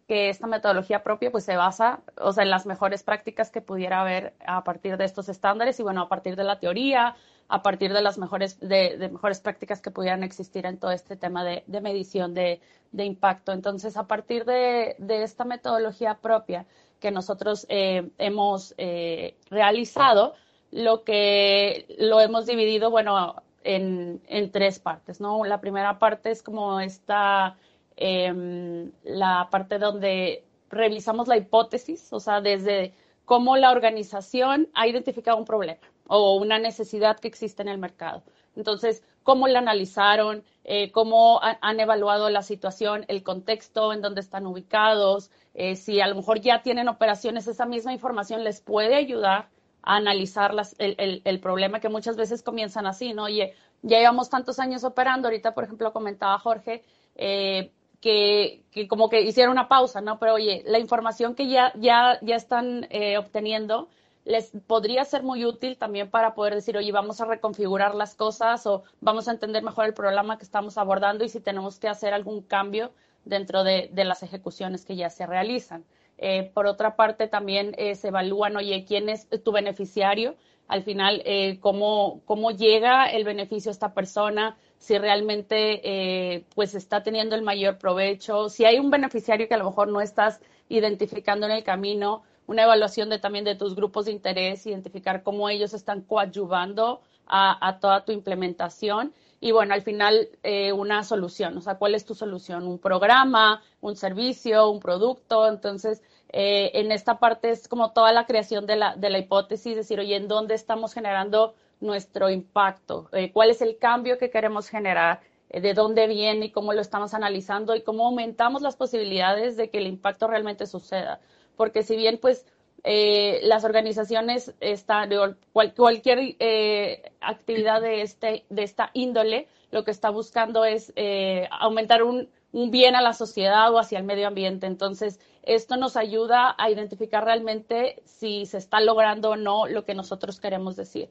que 0.08 0.30
esta 0.30 0.46
metodología 0.46 1.02
propia 1.02 1.30
pues 1.30 1.44
se 1.44 1.56
basa 1.56 2.00
o 2.16 2.32
sea, 2.32 2.42
en 2.42 2.50
las 2.50 2.64
mejores 2.66 3.02
prácticas 3.02 3.50
que 3.50 3.60
pudiera 3.60 4.00
haber 4.00 4.32
a 4.44 4.64
partir 4.64 4.96
de 4.96 5.04
estos 5.04 5.28
estándares 5.28 5.78
y 5.78 5.82
bueno, 5.82 6.02
a 6.02 6.08
partir 6.08 6.34
de 6.34 6.44
la 6.44 6.58
teoría, 6.58 7.14
a 7.48 7.62
partir 7.62 7.92
de 7.92 8.00
las 8.00 8.16
mejores, 8.16 8.58
de, 8.58 9.08
mejores 9.12 9.40
prácticas 9.40 9.82
que 9.82 9.90
pudieran 9.90 10.22
existir 10.22 10.64
en 10.64 10.78
todo 10.78 10.92
este 10.92 11.16
tema 11.16 11.44
de, 11.44 11.62
medición 11.80 12.32
de, 12.34 12.60
impacto. 12.92 13.52
Entonces, 13.52 13.96
a 13.96 14.06
partir 14.06 14.44
de, 14.46 14.96
esta 15.08 15.44
metodología 15.44 16.14
propia 16.14 16.66
que 17.00 17.10
nosotros 17.10 17.66
eh, 17.68 18.10
hemos 18.18 18.74
eh, 18.78 19.36
realizado, 19.50 20.34
lo 20.70 21.04
que 21.04 21.86
lo 21.98 22.20
hemos 22.20 22.46
dividido, 22.46 22.90
bueno, 22.90 23.42
en, 23.64 24.50
tres 24.52 24.78
partes, 24.78 25.20
¿no? 25.20 25.44
La 25.44 25.60
primera 25.60 25.98
parte 25.98 26.30
es 26.30 26.42
como 26.42 26.80
esta, 26.80 27.56
em, 27.98 28.92
la 29.04 29.48
parte 29.50 29.78
donde 29.78 30.44
revisamos 30.70 31.28
la 31.28 31.36
hipótesis, 31.36 32.12
o 32.12 32.20
sea, 32.20 32.40
desde 32.40 32.94
cómo 33.24 33.56
la 33.56 33.72
organización 33.72 34.68
ha 34.74 34.86
identificado 34.86 35.36
un 35.36 35.44
problema 35.44 35.80
o 36.06 36.36
una 36.36 36.58
necesidad 36.58 37.18
que 37.18 37.28
existe 37.28 37.62
en 37.62 37.68
el 37.68 37.78
mercado. 37.78 38.22
Entonces, 38.56 39.02
cómo 39.22 39.46
la 39.46 39.58
analizaron, 39.58 40.42
eh, 40.64 40.90
cómo 40.90 41.40
han 41.42 41.80
evaluado 41.80 42.30
la 42.30 42.42
situación, 42.42 43.04
el 43.08 43.22
contexto 43.22 43.92
en 43.92 44.00
donde 44.00 44.20
están 44.20 44.46
ubicados, 44.46 45.30
eh, 45.54 45.76
si 45.76 46.00
a 46.00 46.06
lo 46.06 46.14
mejor 46.14 46.40
ya 46.40 46.62
tienen 46.62 46.88
operaciones, 46.88 47.46
esa 47.46 47.66
misma 47.66 47.92
información 47.92 48.42
les 48.44 48.60
puede 48.60 48.94
ayudar 48.94 49.48
a 49.82 49.96
analizar 49.96 50.54
el, 50.78 51.40
problema 51.40 51.80
que 51.80 51.88
muchas 51.88 52.16
veces 52.16 52.42
comienzan 52.42 52.86
así, 52.86 53.12
¿no? 53.12 53.24
Oye, 53.24 53.54
ya 53.82 53.98
llevamos 53.98 54.30
tantos 54.30 54.58
años 54.58 54.84
operando, 54.84 55.28
ahorita, 55.28 55.52
por 55.54 55.64
ejemplo, 55.64 55.92
comentaba 55.92 56.38
Jorge, 56.38 56.82
eh, 57.16 57.70
que, 58.00 58.62
como 58.88 59.08
que 59.08 59.22
hicieron 59.22 59.52
una 59.52 59.68
pausa, 59.68 60.00
¿no? 60.00 60.18
Pero 60.18 60.34
oye, 60.34 60.62
la 60.66 60.78
información 60.78 61.34
que 61.34 61.48
ya, 61.48 61.72
ya, 61.76 62.18
ya 62.22 62.36
están 62.36 62.88
obteniendo 63.18 63.88
les 64.28 64.52
podría 64.66 65.04
ser 65.06 65.22
muy 65.22 65.46
útil 65.46 65.78
también 65.78 66.10
para 66.10 66.34
poder 66.34 66.54
decir, 66.54 66.76
oye, 66.76 66.92
vamos 66.92 67.18
a 67.22 67.24
reconfigurar 67.24 67.94
las 67.94 68.14
cosas 68.14 68.66
o 68.66 68.82
vamos 69.00 69.26
a 69.26 69.30
entender 69.32 69.62
mejor 69.62 69.86
el 69.86 69.94
problema 69.94 70.36
que 70.36 70.44
estamos 70.44 70.76
abordando 70.76 71.24
y 71.24 71.30
si 71.30 71.40
tenemos 71.40 71.78
que 71.78 71.88
hacer 71.88 72.12
algún 72.12 72.42
cambio 72.42 72.92
dentro 73.24 73.64
de, 73.64 73.90
las 73.94 74.22
ejecuciones 74.22 74.84
que 74.84 74.96
ya 74.96 75.08
se 75.08 75.26
realizan. 75.26 75.84
Eh, 76.18 76.50
por 76.52 76.66
otra 76.66 76.94
parte, 76.94 77.26
también 77.26 77.74
eh, 77.78 77.94
se 77.94 78.08
evalúan, 78.08 78.56
oye, 78.56 78.84
quién 78.86 79.08
es 79.08 79.28
tu 79.42 79.50
beneficiario, 79.50 80.34
al 80.66 80.82
final, 80.82 81.22
eh, 81.24 81.58
cómo, 81.60 82.20
cómo 82.26 82.50
llega 82.50 83.06
el 83.06 83.24
beneficio 83.24 83.70
a 83.70 83.72
esta 83.72 83.94
persona, 83.94 84.58
si 84.78 84.96
realmente 84.96 86.46
pues 86.54 86.74
está 86.74 87.02
teniendo 87.02 87.34
el 87.34 87.42
mayor 87.42 87.78
provecho, 87.78 88.48
si 88.48 88.64
hay 88.64 88.78
un 88.78 88.90
beneficiario 88.90 89.48
que 89.48 89.54
a 89.54 89.58
lo 89.58 89.64
mejor 89.64 89.88
no 89.88 90.00
estás 90.00 90.40
identificando 90.68 91.46
en 91.46 91.52
el 91.52 91.64
camino, 91.64 92.22
una 92.48 92.62
evaluación 92.62 93.10
de 93.10 93.18
también 93.18 93.44
de 93.44 93.54
tus 93.54 93.76
grupos 93.76 94.06
de 94.06 94.12
interés, 94.12 94.66
identificar 94.66 95.22
cómo 95.22 95.48
ellos 95.48 95.74
están 95.74 96.00
coadyuvando 96.00 97.02
a, 97.26 97.78
toda 97.80 98.06
tu 98.06 98.12
implementación 98.12 99.12
y 99.38 99.52
bueno, 99.52 99.74
al 99.74 99.82
final 99.82 100.30
eh, 100.42 100.72
una 100.72 101.04
solución, 101.04 101.58
o 101.58 101.60
sea, 101.60 101.76
¿cuál 101.76 101.94
es 101.94 102.06
tu 102.06 102.14
solución? 102.14 102.66
¿Un 102.66 102.78
programa, 102.78 103.62
un 103.82 103.96
servicio, 103.96 104.70
un 104.70 104.80
producto? 104.80 105.46
Entonces, 105.46 106.02
eh, 106.30 106.70
en 106.74 106.90
esta 106.90 107.18
parte 107.18 107.50
es 107.50 107.68
como 107.68 107.92
toda 107.92 108.12
la 108.12 108.26
creación 108.26 108.66
de 108.66 108.76
la, 108.76 108.96
de 108.96 109.10
la 109.10 109.18
hipótesis, 109.18 109.76
decir, 109.76 110.00
oye, 110.00 110.16
¿en 110.16 110.26
dónde 110.26 110.54
estamos 110.54 110.94
generando 110.94 111.54
nuestro 111.80 112.30
impacto? 112.30 113.08
Eh, 113.12 113.32
¿Cuál 113.32 113.50
es 113.50 113.62
el 113.62 113.78
cambio 113.78 114.18
que 114.18 114.30
queremos 114.30 114.68
generar? 114.68 115.20
¿De 115.48 115.72
dónde 115.74 116.06
viene 116.06 116.46
y 116.46 116.50
cómo 116.50 116.74
lo 116.74 116.80
estamos 116.80 117.14
analizando 117.14 117.74
y 117.74 117.82
cómo 117.82 118.06
aumentamos 118.06 118.60
las 118.62 118.76
posibilidades 118.76 119.56
de 119.56 119.70
que 119.70 119.78
el 119.78 119.86
impacto 119.86 120.26
realmente 120.26 120.66
suceda? 120.66 121.20
porque 121.58 121.82
si 121.82 121.96
bien 121.96 122.18
pues 122.18 122.46
eh, 122.84 123.40
las 123.42 123.64
organizaciones 123.64 124.54
están, 124.60 125.10
cualquier 125.52 126.36
eh, 126.38 127.12
actividad 127.20 127.82
de, 127.82 128.00
este, 128.00 128.46
de 128.48 128.62
esta 128.62 128.90
índole, 128.94 129.48
lo 129.70 129.84
que 129.84 129.90
está 129.90 130.08
buscando 130.08 130.64
es 130.64 130.92
eh, 130.96 131.48
aumentar 131.50 132.04
un, 132.04 132.30
un, 132.52 132.70
bien 132.70 132.94
a 132.94 133.02
la 133.02 133.12
sociedad 133.12 133.74
o 133.74 133.78
hacia 133.78 133.98
el 133.98 134.04
medio 134.04 134.28
ambiente. 134.28 134.66
Entonces, 134.66 135.18
esto 135.42 135.76
nos 135.76 135.96
ayuda 135.96 136.54
a 136.56 136.70
identificar 136.70 137.24
realmente 137.24 138.00
si 138.04 138.46
se 138.46 138.58
está 138.58 138.80
logrando 138.80 139.30
o 139.30 139.36
no 139.36 139.66
lo 139.66 139.84
que 139.84 139.94
nosotros 139.94 140.40
queremos 140.40 140.76
decir. 140.76 141.10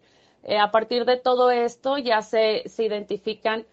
A 0.59 0.71
partir 0.71 1.05
de 1.05 1.17
todo 1.17 1.51
esto 1.51 1.97
ya 1.97 2.21
se, 2.21 2.63
se 2.67 2.83
identifican 2.85 3.65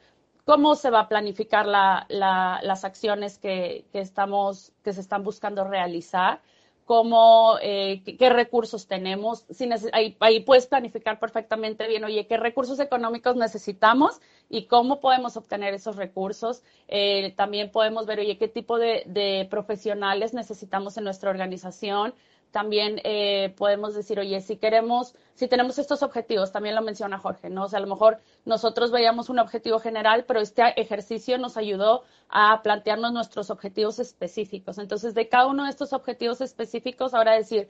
cómo 0.44 0.75
se 0.75 0.90
va 0.90 1.00
a 1.00 1.09
planificar 1.09 1.66
las 1.66 2.85
acciones 2.85 3.38
que, 3.38 3.85
estamos, 3.92 4.73
que 4.83 4.92
se 4.92 5.00
están 5.00 5.25
buscando 5.25 5.64
realizar, 5.64 6.40
cómo, 6.85 7.56
eh, 7.62 8.02
qué, 8.18 8.28
recursos 8.28 8.87
tenemos. 8.87 9.47
ahí, 9.92 10.16
puedes 10.44 10.66
planificar 10.66 11.18
perfectamente 11.18 11.88
bien, 11.88 12.04
oye, 12.04 12.26
qué 12.26 12.37
recursos 12.37 12.78
económicos 12.78 13.37
necesitamos 13.37 14.21
y 14.50 14.66
cómo 14.66 15.00
podemos 15.00 15.38
obtener 15.38 15.73
esos 15.73 15.97
recursos. 15.97 16.62
Eh, 16.88 17.33
también 17.37 17.71
podemos 17.71 18.04
ver, 18.04 18.21
oye, 18.21 18.37
qué 18.37 18.49
tipo 18.49 18.78
de 18.78 19.47
profesionales 19.50 20.35
necesitamos 20.35 20.99
en 20.99 21.04
nuestra 21.04 21.30
organización 21.30 22.14
también 22.55 23.01
eh, 23.03 23.53
podemos 23.57 23.97
decir, 23.97 24.21
oye, 24.21 24.41
si 24.41 24.57
queremos, 24.57 25.17
si 25.35 25.49
tenemos 25.49 25.77
estos 25.81 26.05
objetivos, 26.05 26.53
también 26.53 26.77
lo 26.77 26.83
menciona 26.83 27.19
Jorge, 27.19 27.51
¿no? 27.51 27.65
O 27.65 27.69
sea, 27.69 27.79
a 27.79 27.83
lo 27.83 27.89
mejor 27.89 28.21
nosotros 28.45 28.93
veíamos 28.93 29.29
un 29.29 29.41
objetivo 29.41 29.81
general, 29.81 30.25
pero 30.25 30.39
este 30.39 30.63
ejercicio 30.81 31.37
nos 31.37 31.57
ayudó 31.57 32.05
a 32.29 32.63
plantearnos 32.63 33.13
nuestros 33.13 33.51
objetivos 33.51 33.99
específicos. 33.99 34.79
Entonces, 34.79 35.15
de 35.15 35.29
cada 35.29 35.49
uno 35.49 35.65
de 35.65 35.71
estos 35.71 35.93
objetivos 35.93 36.41
específicos, 36.41 37.13
ahora 37.13 37.33
decir, 37.33 37.67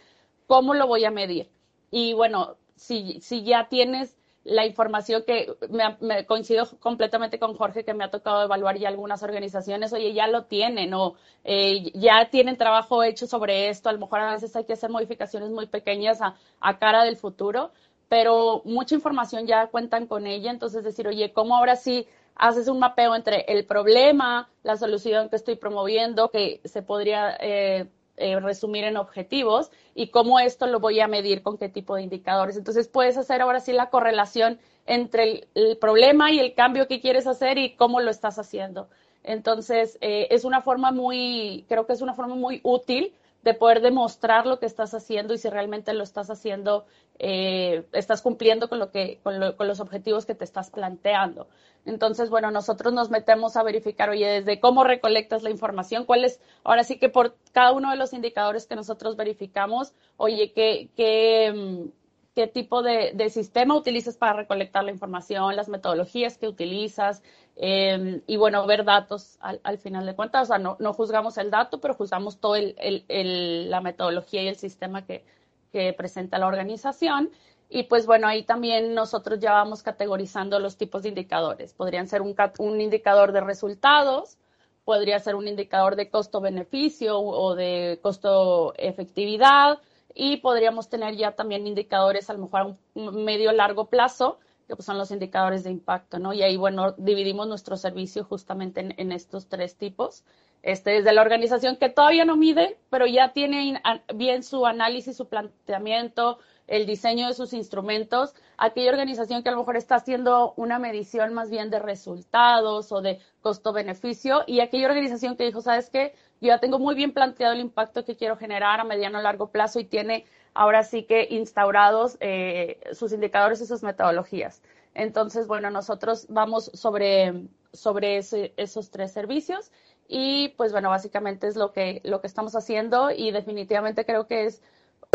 ¿cómo 0.47 0.75
lo 0.75 0.87
voy 0.87 1.07
a 1.07 1.11
medir? 1.11 1.49
Y 1.91 2.13
bueno, 2.13 2.57
si, 2.77 3.23
si 3.23 3.43
ya 3.43 3.71
tienes 3.71 4.19
la 4.45 4.67
información 4.67 5.25
que 5.27 5.57
me, 5.71 6.27
coincido 6.27 6.69
completamente 6.79 7.39
con 7.39 7.55
Jorge, 7.55 7.85
que 7.85 7.95
me 7.95 8.05
ha 8.05 8.11
tocado 8.11 8.45
evaluar 8.45 8.79
ya 8.79 8.89
algunas 8.89 9.23
organizaciones, 9.23 9.93
oye, 9.93 10.13
ya 10.13 10.27
lo 10.27 10.45
tienen 10.45 10.93
o 10.95 11.15
eh, 11.45 11.91
ya 11.95 12.29
tienen 12.31 12.57
trabajo 12.57 13.03
hecho 13.03 13.27
sobre 13.27 13.69
esto, 13.71 13.89
a 13.89 13.93
lo 13.93 13.99
mejor 13.99 14.21
a 14.21 14.33
veces 14.33 14.55
hay 14.55 14.65
que 14.65 14.75
hacer 14.75 14.91
modificaciones 14.91 15.51
muy 15.51 15.67
pequeñas 15.67 16.21
a, 16.21 16.37
a 16.61 16.79
cara 16.79 17.05
del 17.05 17.17
futuro, 17.17 17.73
pero 18.09 18.63
mucha 18.67 18.95
información 18.95 19.47
ya 19.47 19.69
cuentan 19.69 20.07
con 20.07 20.27
ella, 20.27 20.51
entonces 20.51 20.85
decir, 20.85 21.09
oye, 21.09 21.33
¿cómo 21.33 21.57
ahora 21.57 21.77
sí 21.77 22.07
haces 22.37 22.69
un 22.69 22.79
mapeo 22.79 23.15
entre 23.15 23.45
el 23.49 23.65
problema, 23.65 24.51
la 24.63 24.77
solución 24.77 25.31
que 25.31 25.37
estoy 25.37 25.57
promoviendo, 25.57 26.31
que 26.31 26.61
se 26.65 26.83
podría... 26.83 27.37
Eh, 27.41 27.89
eh, 28.17 28.39
resumir 28.39 28.85
en 28.85 28.97
objetivos 28.97 29.71
y 29.95 30.09
cómo 30.09 30.39
esto 30.39 30.67
lo 30.67 30.81
voy 30.81 31.01
a 31.01 31.09
medir 31.09 31.43
con 31.43 31.59
qué 31.59 31.69
tipo 31.69 31.97
de 31.97 32.03
indicadores. 32.03 32.57
Entonces 32.57 32.89
puedes 32.89 33.17
hacer 33.17 33.41
ahora 33.43 33.61
sí 33.61 33.73
la 33.73 33.91
correlación 33.91 34.59
entre 34.87 35.49
el, 35.55 35.77
problema 35.79 36.31
y 36.31 36.39
el 36.39 36.55
cambio 36.55 36.87
que 36.87 37.01
quieres 37.01 37.27
hacer 37.27 37.59
y 37.59 37.75
cómo 37.75 38.01
lo 38.01 38.11
estás 38.11 38.39
haciendo. 38.39 38.89
Entonces 39.25 39.99
eh, 40.01 40.29
es 40.31 40.45
una 40.45 40.61
forma 40.61 40.93
muy, 40.93 41.65
creo 41.69 41.87
que 41.87 41.93
es 41.95 42.03
una 42.03 42.15
forma 42.15 42.35
muy 42.35 42.61
útil 42.63 43.13
de 43.45 43.53
poder 43.53 43.83
demostrar 43.83 44.47
lo 44.47 44.59
que 44.59 44.65
estás 44.65 44.95
haciendo 44.95 45.35
y 45.35 45.39
si 45.39 45.51
realmente 45.51 45.93
lo 45.93 46.03
estás 46.03 46.31
haciendo, 46.31 46.87
eh, 47.19 47.85
estás 47.93 48.23
cumpliendo 48.23 48.71
con, 48.71 48.79
lo 48.79 48.91
que, 48.91 49.21
con, 49.23 49.39
los 49.39 49.81
objetivos 49.81 50.25
que 50.25 50.35
te 50.35 50.45
estás 50.45 50.71
planteando. 50.71 51.47
Entonces, 51.85 52.31
bueno, 52.31 52.51
nosotros 52.51 52.95
nos 52.95 53.11
metemos 53.11 53.57
a 53.57 53.63
verificar, 53.63 54.09
oye, 54.09 54.27
desde 54.27 54.61
cómo 54.61 54.83
recolectas 54.83 55.43
la 55.43 55.51
información, 55.51 56.07
cuál 56.07 56.25
es, 56.25 56.41
ahora 56.65 56.85
sí 56.85 56.99
que 56.99 57.11
por 57.11 57.37
cada 57.53 57.73
uno 57.73 57.91
de 57.91 57.97
los 57.97 58.15
indicadores 58.15 58.67
que 58.67 58.77
nosotros 58.77 59.15
verificamos, 59.15 59.93
oye, 60.17 60.53
qué, 60.53 60.89
qué, 60.97 61.53
mm, 61.55 61.91
qué 62.35 62.47
tipo 62.49 62.83
de, 62.83 63.31
sistema 63.31 63.77
utilizas 63.77 64.17
para 64.17 64.33
recolectar 64.33 64.85
la 64.85 64.91
información, 64.91 65.55
las 65.55 65.69
metodologías 65.69 66.37
que 66.37 66.49
utilizas 66.49 67.23
em, 67.57 68.23
y 68.27 68.37
bueno, 68.37 68.67
ver 68.67 68.85
datos 68.85 69.39
al, 69.41 69.79
final 69.79 70.07
de 70.07 70.15
cuentas. 70.15 70.45
O 70.45 70.47
sea, 70.47 70.59
no, 70.59 70.77
no, 70.81 70.93
juzgamos 70.93 71.39
el 71.39 71.51
dato, 71.51 71.81
pero 71.81 71.95
juzgamos 71.95 72.39
toda 72.39 72.59
el, 72.59 73.71
la 73.71 73.81
metodología 73.81 74.43
y 74.43 74.49
el 74.49 74.57
sistema 74.57 75.05
que, 75.05 75.25
que 75.73 75.93
presenta 75.93 76.39
la 76.39 76.47
organización. 76.47 77.31
Y 77.69 77.85
pues 77.85 78.07
bueno, 78.07 78.27
ahí 78.29 78.45
también 78.45 78.95
nosotros 78.95 79.41
ya 79.41 79.53
vamos 79.53 79.83
categorizando 79.83 80.59
los 80.61 80.77
tipos 80.77 81.03
de 81.03 81.09
indicadores. 81.11 81.73
Podrían 81.75 82.07
ser 82.09 82.23
un, 82.23 82.35
un 82.59 82.81
indicador 82.81 83.33
de 83.33 83.41
resultados, 83.41 84.37
podría 84.85 85.19
ser 85.19 85.35
un 85.35 85.49
indicador 85.49 85.97
de 85.97 86.11
costo-beneficio 86.11 87.19
o 87.19 87.55
de 87.55 87.99
costo-efectividad, 88.03 89.79
y 90.15 90.37
podríamos 90.39 90.89
tener 90.89 91.17
ya 91.17 91.33
también 91.33 91.67
indicadores 91.67 92.31
a 92.31 92.35
lo 92.35 92.41
mejor 92.41 92.61
a 92.61 92.77
un 92.95 93.25
medio 93.25 93.53
largo 93.53 93.87
plazo, 93.87 94.39
que 94.67 94.77
pues 94.77 94.87
son 94.87 94.99
los 94.99 95.11
indicadores 95.11 95.65
de 95.65 95.71
impacto, 95.71 96.19
¿no? 96.19 96.33
Y 96.33 96.43
ahí, 96.43 96.57
bueno, 96.57 96.93
dividimos 96.97 97.47
nuestro 97.47 97.77
servicio 97.77 98.25
justamente 98.25 98.95
en, 98.97 99.13
estos 99.13 99.49
tres 99.49 99.77
tipos. 99.77 100.25
Este, 100.63 100.93
desde 100.93 101.13
la 101.13 101.21
organización 101.21 101.77
que 101.77 101.91
todavía 101.91 102.25
no 102.25 102.37
mide, 102.37 102.79
pero 102.89 103.07
ya 103.07 103.33
tiene 103.33 103.81
bien 104.15 104.43
su 104.43 104.65
análisis, 104.65 105.17
su 105.17 105.29
planteamiento, 105.29 106.39
el 106.67 106.87
diseño 106.87 107.29
de 107.29 107.35
sus 107.35 107.53
instrumentos, 107.53 108.35
aquella 108.57 108.91
organización 108.91 109.43
que 109.43 109.51
a 109.51 109.53
lo 109.53 109.59
mejor 109.59 109.77
está 109.77 109.97
haciendo 109.97 110.55
una 110.57 110.79
medición 110.79 111.35
más 111.35 111.51
bien 111.51 111.71
de 111.71 111.79
resultados 111.79 112.91
o 112.93 113.03
de 113.03 113.21
costo-beneficio 113.43 114.45
y 114.47 114.61
aquella 114.61 114.89
organización 114.89 115.37
que 115.37 115.45
dijo, 115.45 115.61
¿sabes 115.61 115.91
qué? 115.91 116.15
Yo 116.41 116.49
ya 116.49 116.61
tengo 116.61 116.79
muy 116.79 116.95
bien 116.95 117.13
planteado 117.13 117.53
el 117.53 117.61
impacto 117.61 118.05
que 118.05 118.17
quiero 118.17 118.37
generar 118.37 118.81
a 118.81 118.85
mediano 118.85 119.19
o 119.19 119.23
largo 119.23 119.51
plazo 119.51 119.81
y 119.81 119.85
tiene 119.85 120.25
ahora 120.55 120.85
sí 120.85 121.03
que 121.03 121.27
instaurados 121.31 122.17
eh, 122.21 122.81
sus 122.93 123.13
indicadores 123.13 123.61
y 123.61 123.67
sus 123.67 123.83
metodologías. 123.83 124.63
Entonces, 124.95 125.47
bueno, 125.49 125.71
nosotros 125.71 126.27
vamos 126.29 126.71
sobre, 126.73 127.49
sobre 127.73 128.19
esos 128.19 128.91
tres 128.91 129.13
servicios 129.13 129.73
y 130.07 130.51
pues 130.57 130.73
bueno, 130.73 130.91
básicamente 130.91 131.49
es 131.49 131.57
lo 131.57 131.73
que, 131.73 132.01
lo 132.05 132.21
que 132.21 132.29
estamos 132.29 132.55
haciendo 132.55 133.11
y 133.11 133.33
definitivamente 133.33 134.05
creo 134.05 134.27
que 134.27 134.45
es 134.45 134.63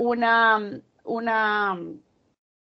una, 0.02 0.82
una 1.04 1.80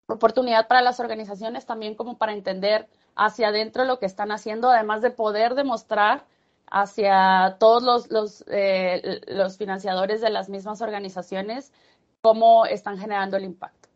oportunidad 0.06 0.68
para 0.68 0.82
las 0.82 1.00
organizaciones 1.00 1.64
también 1.64 1.94
como 1.94 2.18
para 2.18 2.32
entender 2.32 2.88
hacia 3.16 3.48
adentro 3.48 3.84
lo 3.84 3.98
que 3.98 4.06
están 4.06 4.32
haciendo, 4.32 4.70
además 4.70 5.02
de 5.02 5.10
poder 5.10 5.54
demostrar 5.54 6.26
hacia 6.70 7.56
todos 7.58 7.82
los, 7.82 8.10
los, 8.10 8.44
eh, 8.48 9.20
los 9.26 9.56
financiadores 9.56 10.20
de 10.20 10.30
las 10.30 10.48
mismas 10.48 10.80
organizaciones 10.82 11.72
cómo 12.20 12.66
están 12.66 12.98
generando 12.98 13.36
el 13.36 13.44
impacto. 13.44 13.88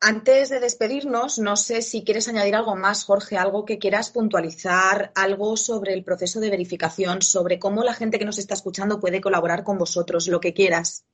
Antes 0.00 0.50
de 0.50 0.60
despedirnos, 0.60 1.38
no 1.38 1.56
sé 1.56 1.80
si 1.80 2.04
quieres 2.04 2.28
añadir 2.28 2.54
algo 2.54 2.76
más, 2.76 3.04
Jorge, 3.04 3.38
algo 3.38 3.64
que 3.64 3.78
quieras 3.78 4.10
puntualizar, 4.10 5.12
algo 5.14 5.56
sobre 5.56 5.94
el 5.94 6.04
proceso 6.04 6.40
de 6.40 6.50
verificación, 6.50 7.22
sobre 7.22 7.58
cómo 7.58 7.82
la 7.82 7.94
gente 7.94 8.18
que 8.18 8.26
nos 8.26 8.36
está 8.36 8.52
escuchando 8.52 9.00
puede 9.00 9.22
colaborar 9.22 9.64
con 9.64 9.78
vosotros, 9.78 10.28
lo 10.28 10.40
que 10.40 10.52
quieras. 10.52 11.06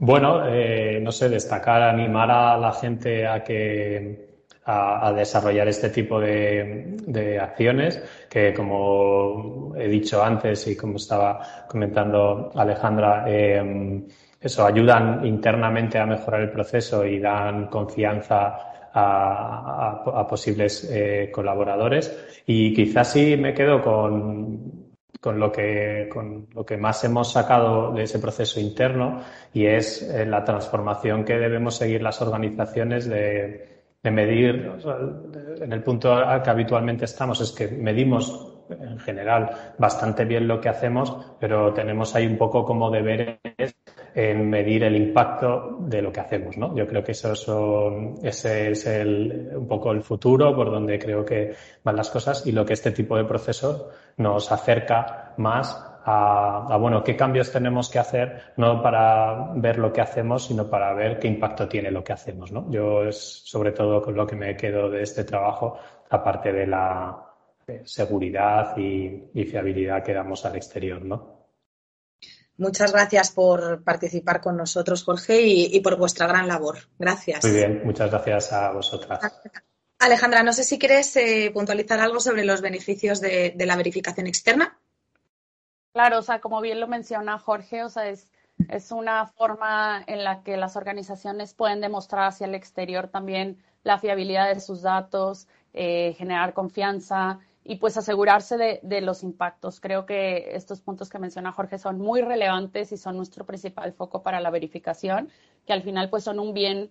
Bueno, 0.00 0.48
eh, 0.48 0.98
no 1.00 1.12
sé, 1.12 1.28
destacar, 1.28 1.82
animar 1.82 2.28
a 2.28 2.58
la 2.58 2.72
gente 2.72 3.24
a 3.24 3.44
que 3.44 4.26
a, 4.64 5.12
desarrollar 5.12 5.68
este 5.68 5.90
tipo 5.90 6.18
de, 6.18 7.38
acciones 7.40 8.02
que, 8.28 8.52
como 8.52 9.74
he 9.76 9.86
dicho 9.86 10.24
antes 10.24 10.66
y 10.66 10.76
como 10.76 10.96
estaba 10.96 11.66
comentando 11.68 12.50
Alejandra, 12.52 13.24
eh, 13.28 14.02
eso 14.46 14.64
ayudan 14.64 15.24
internamente 15.26 15.98
a 15.98 16.06
mejorar 16.06 16.42
el 16.42 16.50
proceso 16.50 17.04
y 17.04 17.18
dan 17.18 17.66
confianza 17.68 18.56
a, 18.92 20.26
posibles 20.28 20.88
eh, 20.90 21.30
colaboradores. 21.32 22.42
Y 22.46 22.72
quizás 22.72 23.12
sí 23.12 23.36
me 23.36 23.52
quedo 23.52 23.82
con 23.82 24.86
con 25.26 25.40
lo 25.40 25.50
que, 25.50 26.08
con 26.12 26.46
lo 26.54 26.64
que 26.64 26.76
más 26.76 27.02
hemos 27.02 27.32
sacado 27.32 27.92
de 27.92 28.04
ese 28.04 28.20
proceso 28.20 28.60
interno 28.60 29.22
y 29.52 29.66
es 29.66 30.02
eh, 30.02 30.24
la 30.24 30.44
transformación 30.44 31.24
que 31.24 31.36
debemos 31.36 31.76
seguir 31.76 32.00
las 32.00 32.22
organizaciones 32.22 33.08
de, 33.08 33.82
de 34.04 34.10
medir, 34.12 34.70
en 35.60 35.72
el 35.72 35.82
punto 35.82 36.16
que 36.44 36.50
habitualmente 36.50 37.06
estamos 37.06 37.40
es 37.40 37.50
que 37.50 37.66
medimos 37.66 38.52
en 38.70 39.00
general 39.00 39.74
bastante 39.78 40.24
bien 40.24 40.46
lo 40.46 40.60
que 40.60 40.68
hacemos, 40.68 41.34
pero 41.40 41.72
tenemos 41.72 42.14
ahí 42.14 42.26
un 42.26 42.38
poco 42.38 42.64
como 42.64 42.88
deberes 42.88 43.38
en 44.16 44.48
medir 44.48 44.82
el 44.82 44.96
impacto 44.96 45.76
de 45.80 46.00
lo 46.00 46.10
que 46.10 46.20
hacemos, 46.20 46.56
¿no? 46.56 46.74
Yo 46.74 46.86
creo 46.86 47.04
que 47.04 47.12
eso 47.12 47.34
son, 47.34 48.14
ese 48.22 48.70
es 48.70 48.86
el, 48.86 49.50
un 49.54 49.68
poco 49.68 49.92
el 49.92 50.00
futuro 50.00 50.56
por 50.56 50.70
donde 50.70 50.98
creo 50.98 51.22
que 51.22 51.54
van 51.84 51.96
las 51.96 52.08
cosas 52.08 52.46
y 52.46 52.52
lo 52.52 52.64
que 52.64 52.72
este 52.72 52.92
tipo 52.92 53.14
de 53.18 53.26
procesos 53.26 53.88
nos 54.16 54.50
acerca 54.50 55.34
más 55.36 56.00
a, 56.06 56.78
bueno, 56.80 57.04
qué 57.04 57.14
cambios 57.14 57.52
tenemos 57.52 57.90
que 57.90 57.98
hacer, 57.98 58.54
no 58.56 58.80
para 58.80 59.52
ver 59.56 59.78
lo 59.78 59.92
que 59.92 60.00
hacemos, 60.00 60.46
sino 60.46 60.70
para 60.70 60.94
ver 60.94 61.18
qué 61.18 61.28
impacto 61.28 61.68
tiene 61.68 61.90
lo 61.90 62.02
que 62.02 62.14
hacemos, 62.14 62.50
¿no? 62.50 62.70
Yo 62.70 63.04
es 63.04 63.42
sobre 63.44 63.72
todo 63.72 64.00
con 64.00 64.14
lo 64.14 64.26
que 64.26 64.36
me 64.36 64.56
quedo 64.56 64.88
de 64.88 65.02
este 65.02 65.24
trabajo, 65.24 65.76
aparte 66.08 66.54
de 66.54 66.66
la 66.66 67.22
seguridad 67.84 68.78
y, 68.78 69.28
y 69.34 69.44
fiabilidad 69.44 70.02
que 70.02 70.14
damos 70.14 70.46
al 70.46 70.56
exterior, 70.56 71.04
¿no? 71.04 71.35
Muchas 72.58 72.92
gracias 72.92 73.32
por 73.32 73.82
participar 73.82 74.40
con 74.40 74.56
nosotros, 74.56 75.04
Jorge, 75.04 75.42
y, 75.42 75.80
por 75.80 75.96
vuestra 75.96 76.26
gran 76.26 76.48
labor. 76.48 76.78
Gracias. 76.98 77.44
Muy 77.44 77.52
bien, 77.52 77.82
muchas 77.84 78.10
gracias 78.10 78.52
a 78.52 78.72
vosotras. 78.72 79.20
Alejandra, 79.98 80.42
no 80.42 80.52
sé 80.52 80.64
si 80.64 80.78
quieres 80.78 81.14
eh, 81.16 81.50
puntualizar 81.52 82.00
algo 82.00 82.20
sobre 82.20 82.44
los 82.44 82.62
beneficios 82.62 83.20
de, 83.20 83.54
la 83.58 83.76
verificación 83.76 84.26
externa. 84.26 84.78
Claro, 85.92 86.18
o 86.18 86.22
sea, 86.22 86.40
como 86.40 86.60
bien 86.60 86.80
lo 86.80 86.88
menciona 86.88 87.38
Jorge, 87.38 87.82
o 87.82 87.88
sea, 87.88 88.08
es, 88.08 88.28
es 88.68 88.90
una 88.90 89.26
forma 89.26 90.02
en 90.06 90.24
la 90.24 90.42
que 90.42 90.56
las 90.56 90.76
organizaciones 90.76 91.54
pueden 91.54 91.80
demostrar 91.80 92.28
hacia 92.28 92.46
el 92.46 92.54
exterior 92.54 93.08
también 93.08 93.58
la 93.82 93.98
fiabilidad 93.98 94.52
de 94.52 94.60
sus 94.60 94.82
datos, 94.82 95.46
eh, 95.72 96.14
generar 96.18 96.54
confianza 96.54 97.38
y 97.68 97.76
pues 97.76 97.96
asegurarse 97.96 98.80
de, 98.80 99.00
los 99.00 99.24
impactos. 99.24 99.80
Creo 99.80 100.06
que 100.06 100.54
estos 100.54 100.80
puntos 100.80 101.10
que 101.10 101.18
menciona 101.18 101.50
Jorge 101.50 101.78
son 101.78 101.98
muy 101.98 102.22
relevantes 102.22 102.92
y 102.92 102.96
son 102.96 103.16
nuestro 103.16 103.44
principal 103.44 103.92
foco 103.92 104.22
para 104.22 104.40
la 104.40 104.50
verificación, 104.50 105.30
que 105.66 105.72
al 105.72 105.82
final 105.82 106.08
pues 106.08 106.22
son 106.22 106.38
un 106.38 106.54
bien 106.54 106.90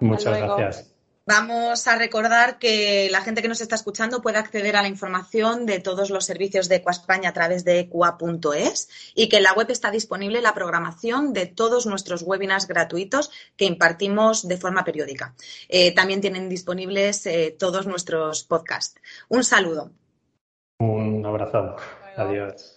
Muchas 0.00 0.38
gracias. 0.38 0.95
Vamos 1.28 1.88
a 1.88 1.96
recordar 1.96 2.60
que 2.60 3.08
la 3.10 3.20
gente 3.20 3.42
que 3.42 3.48
nos 3.48 3.60
está 3.60 3.74
escuchando 3.74 4.22
puede 4.22 4.38
acceder 4.38 4.76
a 4.76 4.82
la 4.82 4.86
información 4.86 5.66
de 5.66 5.80
todos 5.80 6.08
los 6.08 6.24
servicios 6.24 6.68
de 6.68 6.76
Ecuaspaña 6.76 7.30
a 7.30 7.32
través 7.32 7.64
de 7.64 7.80
ecua.es 7.80 8.88
y 9.16 9.28
que 9.28 9.38
en 9.38 9.42
la 9.42 9.52
web 9.52 9.68
está 9.68 9.90
disponible 9.90 10.40
la 10.40 10.54
programación 10.54 11.32
de 11.32 11.46
todos 11.46 11.84
nuestros 11.84 12.22
webinars 12.22 12.68
gratuitos 12.68 13.32
que 13.56 13.64
impartimos 13.64 14.46
de 14.46 14.56
forma 14.56 14.84
periódica. 14.84 15.34
Eh, 15.68 15.92
también 15.92 16.20
tienen 16.20 16.48
disponibles 16.48 17.26
eh, 17.26 17.56
todos 17.58 17.88
nuestros 17.88 18.44
podcasts. 18.44 19.00
Un 19.28 19.42
saludo. 19.42 19.90
Un 20.78 21.26
abrazo. 21.26 21.74
Adiós. 22.16 22.75